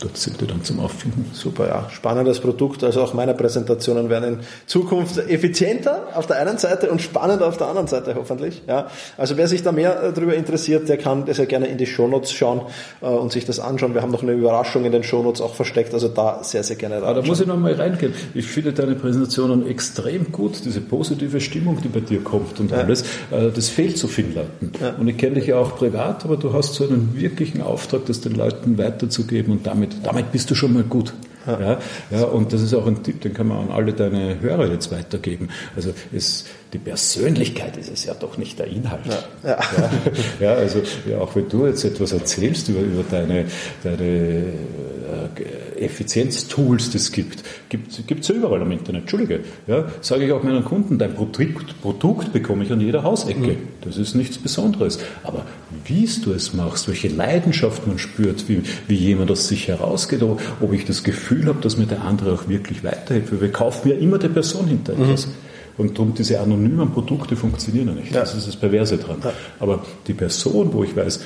dort 0.00 0.16
sind 0.16 0.40
die 0.40 0.46
dann 0.46 0.62
zum 0.62 0.80
Auffinden. 0.80 1.30
Super, 1.32 1.68
ja. 1.68 1.90
Spannendes 1.90 2.40
Produkt. 2.40 2.84
Also 2.84 3.02
auch 3.02 3.14
meine 3.14 3.34
Präsentationen 3.34 4.10
werden 4.10 4.34
in 4.34 4.38
Zukunft 4.66 5.18
effizienter 5.18 6.08
auf 6.14 6.26
der 6.26 6.36
einen 6.36 6.58
Seite 6.58 6.90
und 6.90 7.00
spannender 7.00 7.46
auf 7.46 7.56
der 7.56 7.68
anderen 7.68 7.88
Seite 7.88 8.14
hoffentlich. 8.16 8.62
Ja. 8.66 8.88
Also 9.16 9.36
wer 9.36 9.48
sich 9.48 9.62
da 9.62 9.72
mehr 9.72 10.02
äh, 10.02 10.12
darüber 10.12 10.34
interessiert, 10.34 10.88
der 10.88 10.98
kann 10.98 11.24
sehr 11.32 11.46
gerne 11.46 11.66
in 11.66 11.78
die 11.78 11.86
Shownotes 11.86 12.32
schauen 12.32 12.62
äh, 13.00 13.06
und 13.06 13.32
sich 13.32 13.44
das 13.44 13.60
anschauen. 13.60 13.94
Wir 13.94 14.02
haben 14.02 14.12
noch 14.12 14.22
eine 14.22 14.32
Überraschung 14.32 14.84
in 14.84 14.92
den 14.92 15.02
Shownotes 15.02 15.40
auch 15.40 15.54
versteckt, 15.54 15.94
also 15.94 16.08
da 16.08 16.42
sehr, 16.42 16.62
sehr 16.62 16.76
gerne 16.76 17.02
rein. 17.02 17.14
Da 17.14 17.22
muss 17.22 17.40
ich 17.40 17.46
nochmal 17.46 17.74
reingehen. 17.74 18.12
Ich 18.34 18.46
finde 18.46 18.72
deine 18.72 18.94
Präsentationen 18.94 19.66
extrem 19.66 20.32
gut, 20.32 20.64
diese 20.64 20.80
positive 20.80 21.40
Stimmung, 21.40 21.78
die 21.82 21.88
bei 21.88 22.00
dir 22.00 22.22
kommt 22.22 22.60
und 22.60 22.70
ja. 22.70 22.78
alles. 22.78 23.02
Äh, 23.30 23.50
das 23.54 23.68
fehlt 23.68 23.98
so 23.98 24.08
vielen 24.08 24.34
Leuten. 24.34 24.72
Ja. 24.80 24.94
Und 24.98 25.08
ich 25.08 25.16
kenne 25.16 25.36
dich 25.36 25.46
ja 25.46 25.56
auch 25.56 25.76
privat, 25.76 26.24
aber 26.24 26.36
du 26.36 26.52
hast 26.52 26.74
so 26.74 26.84
einen 26.84 27.14
wirklichen 27.14 27.62
Auftrag, 27.62 28.06
das 28.06 28.20
den 28.20 28.34
Leuten 28.34 28.78
weiterzugeben 28.78 29.52
und 29.52 29.66
damit 29.66 29.85
damit, 29.86 30.06
damit 30.06 30.32
bist 30.32 30.50
du 30.50 30.54
schon 30.54 30.72
mal 30.72 30.82
gut. 30.82 31.12
Ja, 31.46 31.78
ja, 32.10 32.24
und 32.24 32.52
das 32.52 32.60
ist 32.60 32.74
auch 32.74 32.86
ein 32.88 33.04
Tipp, 33.04 33.20
den 33.20 33.32
kann 33.32 33.46
man 33.46 33.68
an 33.68 33.70
alle 33.70 33.92
deine 33.92 34.40
Hörer 34.40 34.68
jetzt 34.68 34.90
weitergeben. 34.90 35.48
Also 35.76 35.92
es, 36.12 36.46
die 36.72 36.78
Persönlichkeit 36.78 37.76
ist 37.76 37.88
es 37.88 38.04
ja 38.04 38.14
doch 38.14 38.36
nicht 38.36 38.58
der 38.58 38.66
Inhalt. 38.66 39.06
Ja, 39.44 39.50
ja. 39.50 39.58
ja 40.40 40.54
also 40.54 40.82
ja, 41.08 41.18
auch 41.18 41.36
wenn 41.36 41.48
du 41.48 41.66
jetzt 41.66 41.84
etwas 41.84 42.12
erzählst 42.12 42.68
über, 42.68 42.80
über 42.80 43.04
deine, 43.08 43.44
deine 43.84 44.04
äh, 44.04 44.42
Effizienztools, 45.80 46.94
es 46.94 47.12
gibt, 47.12 47.42
gibt 47.68 47.92
es 48.22 48.28
ja 48.28 48.34
überall 48.34 48.62
am 48.62 48.72
Internet. 48.72 49.02
Entschuldige, 49.02 49.40
ja, 49.66 49.86
sage 50.00 50.26
ich 50.26 50.32
auch 50.32 50.42
meinen 50.42 50.64
Kunden, 50.64 50.98
dein 50.98 51.14
Produkt, 51.14 51.80
Produkt 51.82 52.32
bekomme 52.32 52.64
ich 52.64 52.72
an 52.72 52.80
jeder 52.80 53.02
Hausecke. 53.02 53.52
Mhm. 53.52 53.58
Das 53.82 53.96
ist 53.96 54.14
nichts 54.14 54.38
Besonderes. 54.38 54.98
Aber 55.22 55.46
wie 55.84 56.08
du 56.24 56.32
es 56.32 56.54
machst, 56.54 56.88
welche 56.88 57.08
Leidenschaft 57.08 57.86
man 57.86 57.98
spürt, 57.98 58.48
wie, 58.48 58.62
wie 58.88 58.94
jemand 58.94 59.30
aus 59.30 59.48
sich 59.48 59.68
herausgeht, 59.68 60.22
ob 60.22 60.72
ich 60.72 60.84
das 60.84 61.04
Gefühl 61.04 61.46
habe, 61.46 61.60
dass 61.60 61.76
mir 61.76 61.86
der 61.86 62.02
andere 62.02 62.32
auch 62.32 62.48
wirklich 62.48 62.84
weiterhilft. 62.84 63.40
Wir 63.40 63.52
kaufen 63.52 63.88
ja 63.88 63.96
immer 63.96 64.18
der 64.18 64.28
Person 64.28 64.66
hinter 64.66 64.92
etwas. 64.94 65.26
Mhm. 65.26 65.32
Und 65.78 65.98
darum 65.98 66.14
diese 66.14 66.40
anonymen 66.40 66.90
Produkte 66.90 67.36
funktionieren 67.36 67.88
ja 67.88 67.94
nicht. 67.94 68.12
Ja. 68.12 68.20
Das 68.20 68.34
ist 68.34 68.48
das 68.48 68.56
Perverse 68.56 68.96
dran. 68.96 69.18
Ja. 69.22 69.32
Aber 69.60 69.84
die 70.06 70.14
Person, 70.14 70.72
wo 70.72 70.84
ich 70.84 70.96
weiß, 70.96 71.20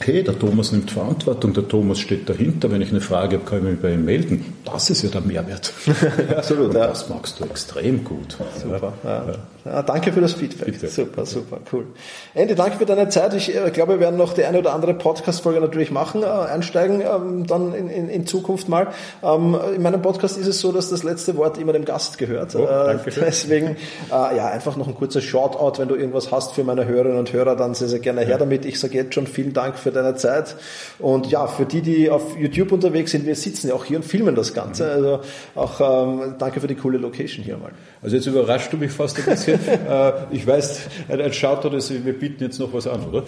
hey, 0.00 0.22
der 0.22 0.38
Thomas 0.38 0.72
nimmt 0.72 0.90
Verantwortung, 0.90 1.52
der 1.54 1.68
Thomas 1.68 1.98
steht 1.98 2.28
dahinter, 2.28 2.70
wenn 2.70 2.82
ich 2.82 2.90
eine 2.90 3.00
Frage 3.00 3.36
habe, 3.36 3.48
kann 3.48 3.58
ich 3.58 3.64
mich 3.64 3.80
bei 3.80 3.92
ihm 3.92 4.04
melden. 4.04 4.54
Das 4.64 4.90
ist 4.90 5.02
ja 5.02 5.08
der 5.08 5.20
Mehrwert. 5.22 5.72
Absolut, 6.36 6.74
ja. 6.74 6.86
Das 6.88 7.08
magst 7.08 7.40
du 7.40 7.44
extrem 7.44 8.04
gut. 8.04 8.36
Super. 8.62 8.92
Ja. 9.04 9.24
Ja, 9.66 9.82
danke 9.82 10.12
für 10.12 10.20
das 10.20 10.34
Feedback. 10.34 10.66
Bitte. 10.66 10.88
Super, 10.88 11.26
super, 11.26 11.58
cool. 11.72 11.86
Andy, 12.34 12.54
danke 12.54 12.76
für 12.78 12.86
deine 12.86 13.08
Zeit. 13.08 13.34
Ich 13.34 13.54
äh, 13.54 13.70
glaube, 13.70 13.94
wir 13.94 14.00
werden 14.00 14.16
noch 14.16 14.32
die 14.32 14.44
eine 14.44 14.60
oder 14.60 14.72
andere 14.72 14.94
Podcast-Folge 14.94 15.60
natürlich 15.60 15.90
machen, 15.90 16.22
äh, 16.22 16.26
einsteigen, 16.26 17.00
ähm, 17.00 17.46
dann 17.46 17.74
in, 17.74 17.88
in, 17.88 18.08
in, 18.08 18.26
Zukunft 18.26 18.68
mal. 18.68 18.88
Ähm, 19.24 19.58
in 19.74 19.82
meinem 19.82 20.02
Podcast 20.02 20.38
ist 20.38 20.46
es 20.46 20.60
so, 20.60 20.70
dass 20.70 20.90
das 20.90 21.02
letzte 21.02 21.36
Wort 21.36 21.58
immer 21.58 21.72
dem 21.72 21.84
Gast 21.84 22.18
gehört. 22.18 22.54
Oh, 22.54 22.64
äh, 22.64 22.96
deswegen, 23.16 23.76
äh, 24.10 24.36
ja, 24.36 24.48
einfach 24.48 24.76
noch 24.76 24.86
ein 24.86 24.94
kurzer 24.94 25.20
Shoutout, 25.20 25.80
wenn 25.80 25.88
du 25.88 25.96
irgendwas 25.96 26.30
hast 26.30 26.52
für 26.52 26.62
meine 26.62 26.86
Hörerinnen 26.86 27.18
und 27.18 27.32
Hörer, 27.32 27.56
dann 27.56 27.74
sehr, 27.74 27.88
sehr 27.88 27.98
gerne 28.00 28.20
her 28.20 28.38
damit. 28.38 28.64
Ich 28.64 28.78
sage 28.78 28.94
jetzt 28.94 29.14
schon 29.14 29.26
vielen 29.26 29.52
Dank 29.52 29.78
für 29.86 29.92
deine 29.92 30.16
Zeit. 30.16 30.56
Und 30.98 31.30
ja, 31.30 31.46
für 31.46 31.64
die, 31.64 31.80
die 31.80 32.10
auf 32.10 32.36
YouTube 32.36 32.72
unterwegs 32.72 33.12
sind, 33.12 33.24
wir 33.24 33.36
sitzen 33.36 33.68
ja 33.68 33.74
auch 33.74 33.84
hier 33.84 33.98
und 33.98 34.02
filmen 34.04 34.34
das 34.34 34.52
Ganze. 34.52 34.84
Mhm. 34.84 34.90
Also 34.90 35.20
auch 35.54 35.80
ähm, 35.80 36.34
danke 36.38 36.60
für 36.60 36.66
die 36.66 36.74
coole 36.74 36.98
Location 36.98 37.44
hier 37.44 37.56
mal. 37.56 37.70
Also 38.02 38.16
jetzt 38.16 38.26
überrascht 38.26 38.72
du 38.72 38.78
mich 38.78 38.90
fast 38.90 39.18
ein 39.18 39.24
bisschen. 39.24 39.60
Äh, 39.86 40.12
ich 40.30 40.46
weiß, 40.46 40.80
ein 41.08 41.32
Shoutout 41.32 41.76
ist, 41.76 41.92
wir 42.04 42.12
bieten 42.12 42.42
jetzt 42.42 42.58
noch 42.58 42.72
was 42.72 42.86
an, 42.86 43.04
oder? 43.04 43.24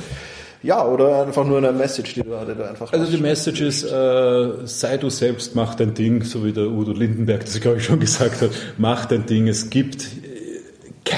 Ja, 0.62 0.84
oder 0.84 1.24
einfach 1.24 1.44
nur 1.44 1.58
eine 1.58 1.72
Message, 1.72 2.14
die 2.14 2.22
du, 2.22 2.30
die 2.30 2.54
du 2.54 2.68
einfach 2.68 2.92
Also 2.92 3.10
die 3.10 3.22
Message 3.22 3.60
ist, 3.60 3.84
äh, 3.84 4.48
sei 4.64 4.96
du 4.96 5.08
selbst, 5.08 5.54
mach 5.54 5.76
dein 5.76 5.94
Ding, 5.94 6.24
so 6.24 6.44
wie 6.44 6.52
der 6.52 6.68
Udo 6.68 6.92
Lindenberg 6.92 7.44
das, 7.44 7.60
glaube 7.60 7.76
ich, 7.78 7.84
schon 7.84 8.00
gesagt 8.00 8.40
hat, 8.42 8.50
mach 8.76 9.06
dein 9.06 9.26
Ding. 9.26 9.46
Es 9.46 9.70
gibt 9.70 10.06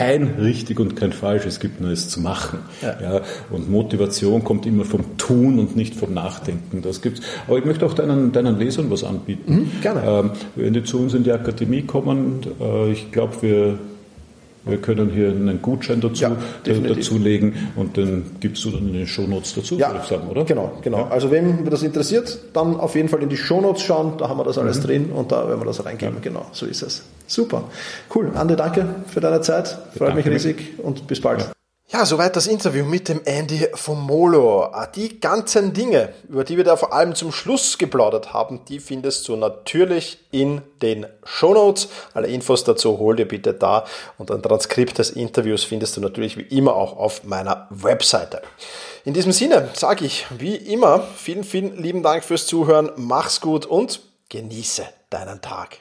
kein 0.01 0.37
richtig 0.41 0.81
und 0.81 0.97
kein 0.97 1.13
falsch, 1.13 1.45
es 1.45 1.61
gibt 1.61 1.83
nur 1.83 1.91
es 1.91 2.09
zu 2.09 2.21
machen. 2.21 2.61
Ja. 2.81 2.97
ja. 3.03 3.21
und 3.51 3.71
Motivation 3.71 4.43
kommt 4.43 4.65
immer 4.65 4.87
vom 4.87 5.19
Tun 5.19 5.59
und 5.59 5.77
nicht 5.77 5.95
vom 5.95 6.15
Nachdenken. 6.15 6.81
Das 6.81 7.03
gibt's. 7.03 7.21
Aber 7.47 7.59
ich 7.59 7.67
möchte 7.67 7.85
auch 7.85 7.93
deinen, 7.93 8.33
deinen 8.33 8.59
Lesern 8.59 8.91
was 8.91 9.05
anbieten. 9.05 9.55
Mhm, 9.55 9.71
gerne. 9.83 10.03
Ähm, 10.07 10.31
wenn 10.57 10.73
die 10.73 10.85
zu 10.85 11.01
uns 11.01 11.13
in 11.13 11.23
die 11.23 11.33
Akademie 11.33 11.83
kommen, 11.83 12.41
äh, 12.59 12.91
ich 12.91 13.13
glaube, 13.13 13.43
wir 13.43 13.79
wir 14.65 14.77
können 14.77 15.11
hier 15.11 15.29
einen 15.29 15.63
Gutschein 15.63 16.03
dazu, 16.03 16.23
ja, 16.23 16.37
dazulegen 16.65 17.55
und 17.77 17.97
den 17.97 18.25
gibst 18.41 18.63
du 18.65 18.71
dann 18.71 18.89
in 18.89 18.93
den 18.93 19.07
Shownotes 19.07 19.55
dazu, 19.55 19.79
ja, 19.79 19.89
würde 19.89 20.01
ich 20.03 20.09
sagen, 20.09 20.29
oder? 20.29 20.45
Genau, 20.45 20.73
genau. 20.83 20.99
Ja. 20.99 21.09
Also 21.09 21.31
wem 21.31 21.65
das 21.71 21.83
interessiert, 21.83 22.39
dann 22.53 22.79
auf 22.79 22.95
jeden 22.95 23.09
Fall 23.09 23.23
in 23.23 23.31
die 23.31 23.39
Shownotes 23.39 23.83
schauen, 23.83 24.19
da 24.19 24.29
haben 24.29 24.39
wir 24.39 24.45
das 24.45 24.59
alles 24.59 24.79
mhm. 24.81 24.83
drin 24.83 25.11
und 25.13 25.33
da 25.33 25.49
werden 25.49 25.61
wir 25.61 25.65
das 25.65 25.83
reingeben. 25.83 26.17
Ja. 26.17 26.21
Genau, 26.21 26.47
so 26.53 26.67
ist 26.67 26.83
es. 26.83 27.05
Super. 27.31 27.64
Cool. 28.12 28.33
Ande, 28.35 28.57
danke 28.57 28.87
für 29.07 29.21
deine 29.21 29.40
Zeit. 29.40 29.79
Freut 29.97 30.16
mich 30.16 30.27
riesig 30.27 30.79
und 30.79 31.07
bis 31.07 31.21
bald. 31.21 31.49
Ja, 31.93 32.05
soweit 32.05 32.37
das 32.37 32.47
Interview 32.47 32.85
mit 32.85 33.09
dem 33.09 33.21
Andy 33.25 33.69
vom 33.75 34.05
Molo. 34.05 34.64
Ah, 34.64 34.87
die 34.87 35.21
ganzen 35.21 35.73
Dinge, 35.73 36.12
über 36.29 36.45
die 36.45 36.57
wir 36.57 36.62
da 36.62 36.77
vor 36.77 36.93
allem 36.93 37.16
zum 37.16 37.33
Schluss 37.33 37.79
geplaudert 37.79 38.33
haben, 38.33 38.61
die 38.69 38.79
findest 38.79 39.27
du 39.27 39.35
natürlich 39.35 40.19
in 40.31 40.62
den 40.83 41.07
Show 41.25 41.53
Notes. 41.53 41.88
Alle 42.14 42.29
Infos 42.29 42.62
dazu 42.62 42.99
hol 42.99 43.16
dir 43.16 43.27
bitte 43.27 43.55
da 43.55 43.85
und 44.19 44.31
ein 44.31 44.43
Transkript 44.43 44.99
des 44.99 45.11
Interviews 45.11 45.64
findest 45.64 45.97
du 45.97 46.01
natürlich 46.01 46.37
wie 46.37 46.57
immer 46.57 46.75
auch 46.75 46.97
auf 46.97 47.25
meiner 47.25 47.66
Webseite. 47.71 48.43
In 49.05 49.14
diesem 49.14 49.33
Sinne 49.33 49.69
sage 49.75 50.05
ich 50.05 50.27
wie 50.37 50.55
immer 50.55 51.03
vielen, 51.16 51.43
vielen 51.43 51.77
lieben 51.77 52.05
Dank 52.05 52.23
fürs 52.23 52.47
Zuhören, 52.47 52.90
mach's 52.97 53.40
gut 53.40 53.66
und 53.66 54.01
genieße 54.29 54.85
deinen 55.11 55.40
Tag. 55.40 55.79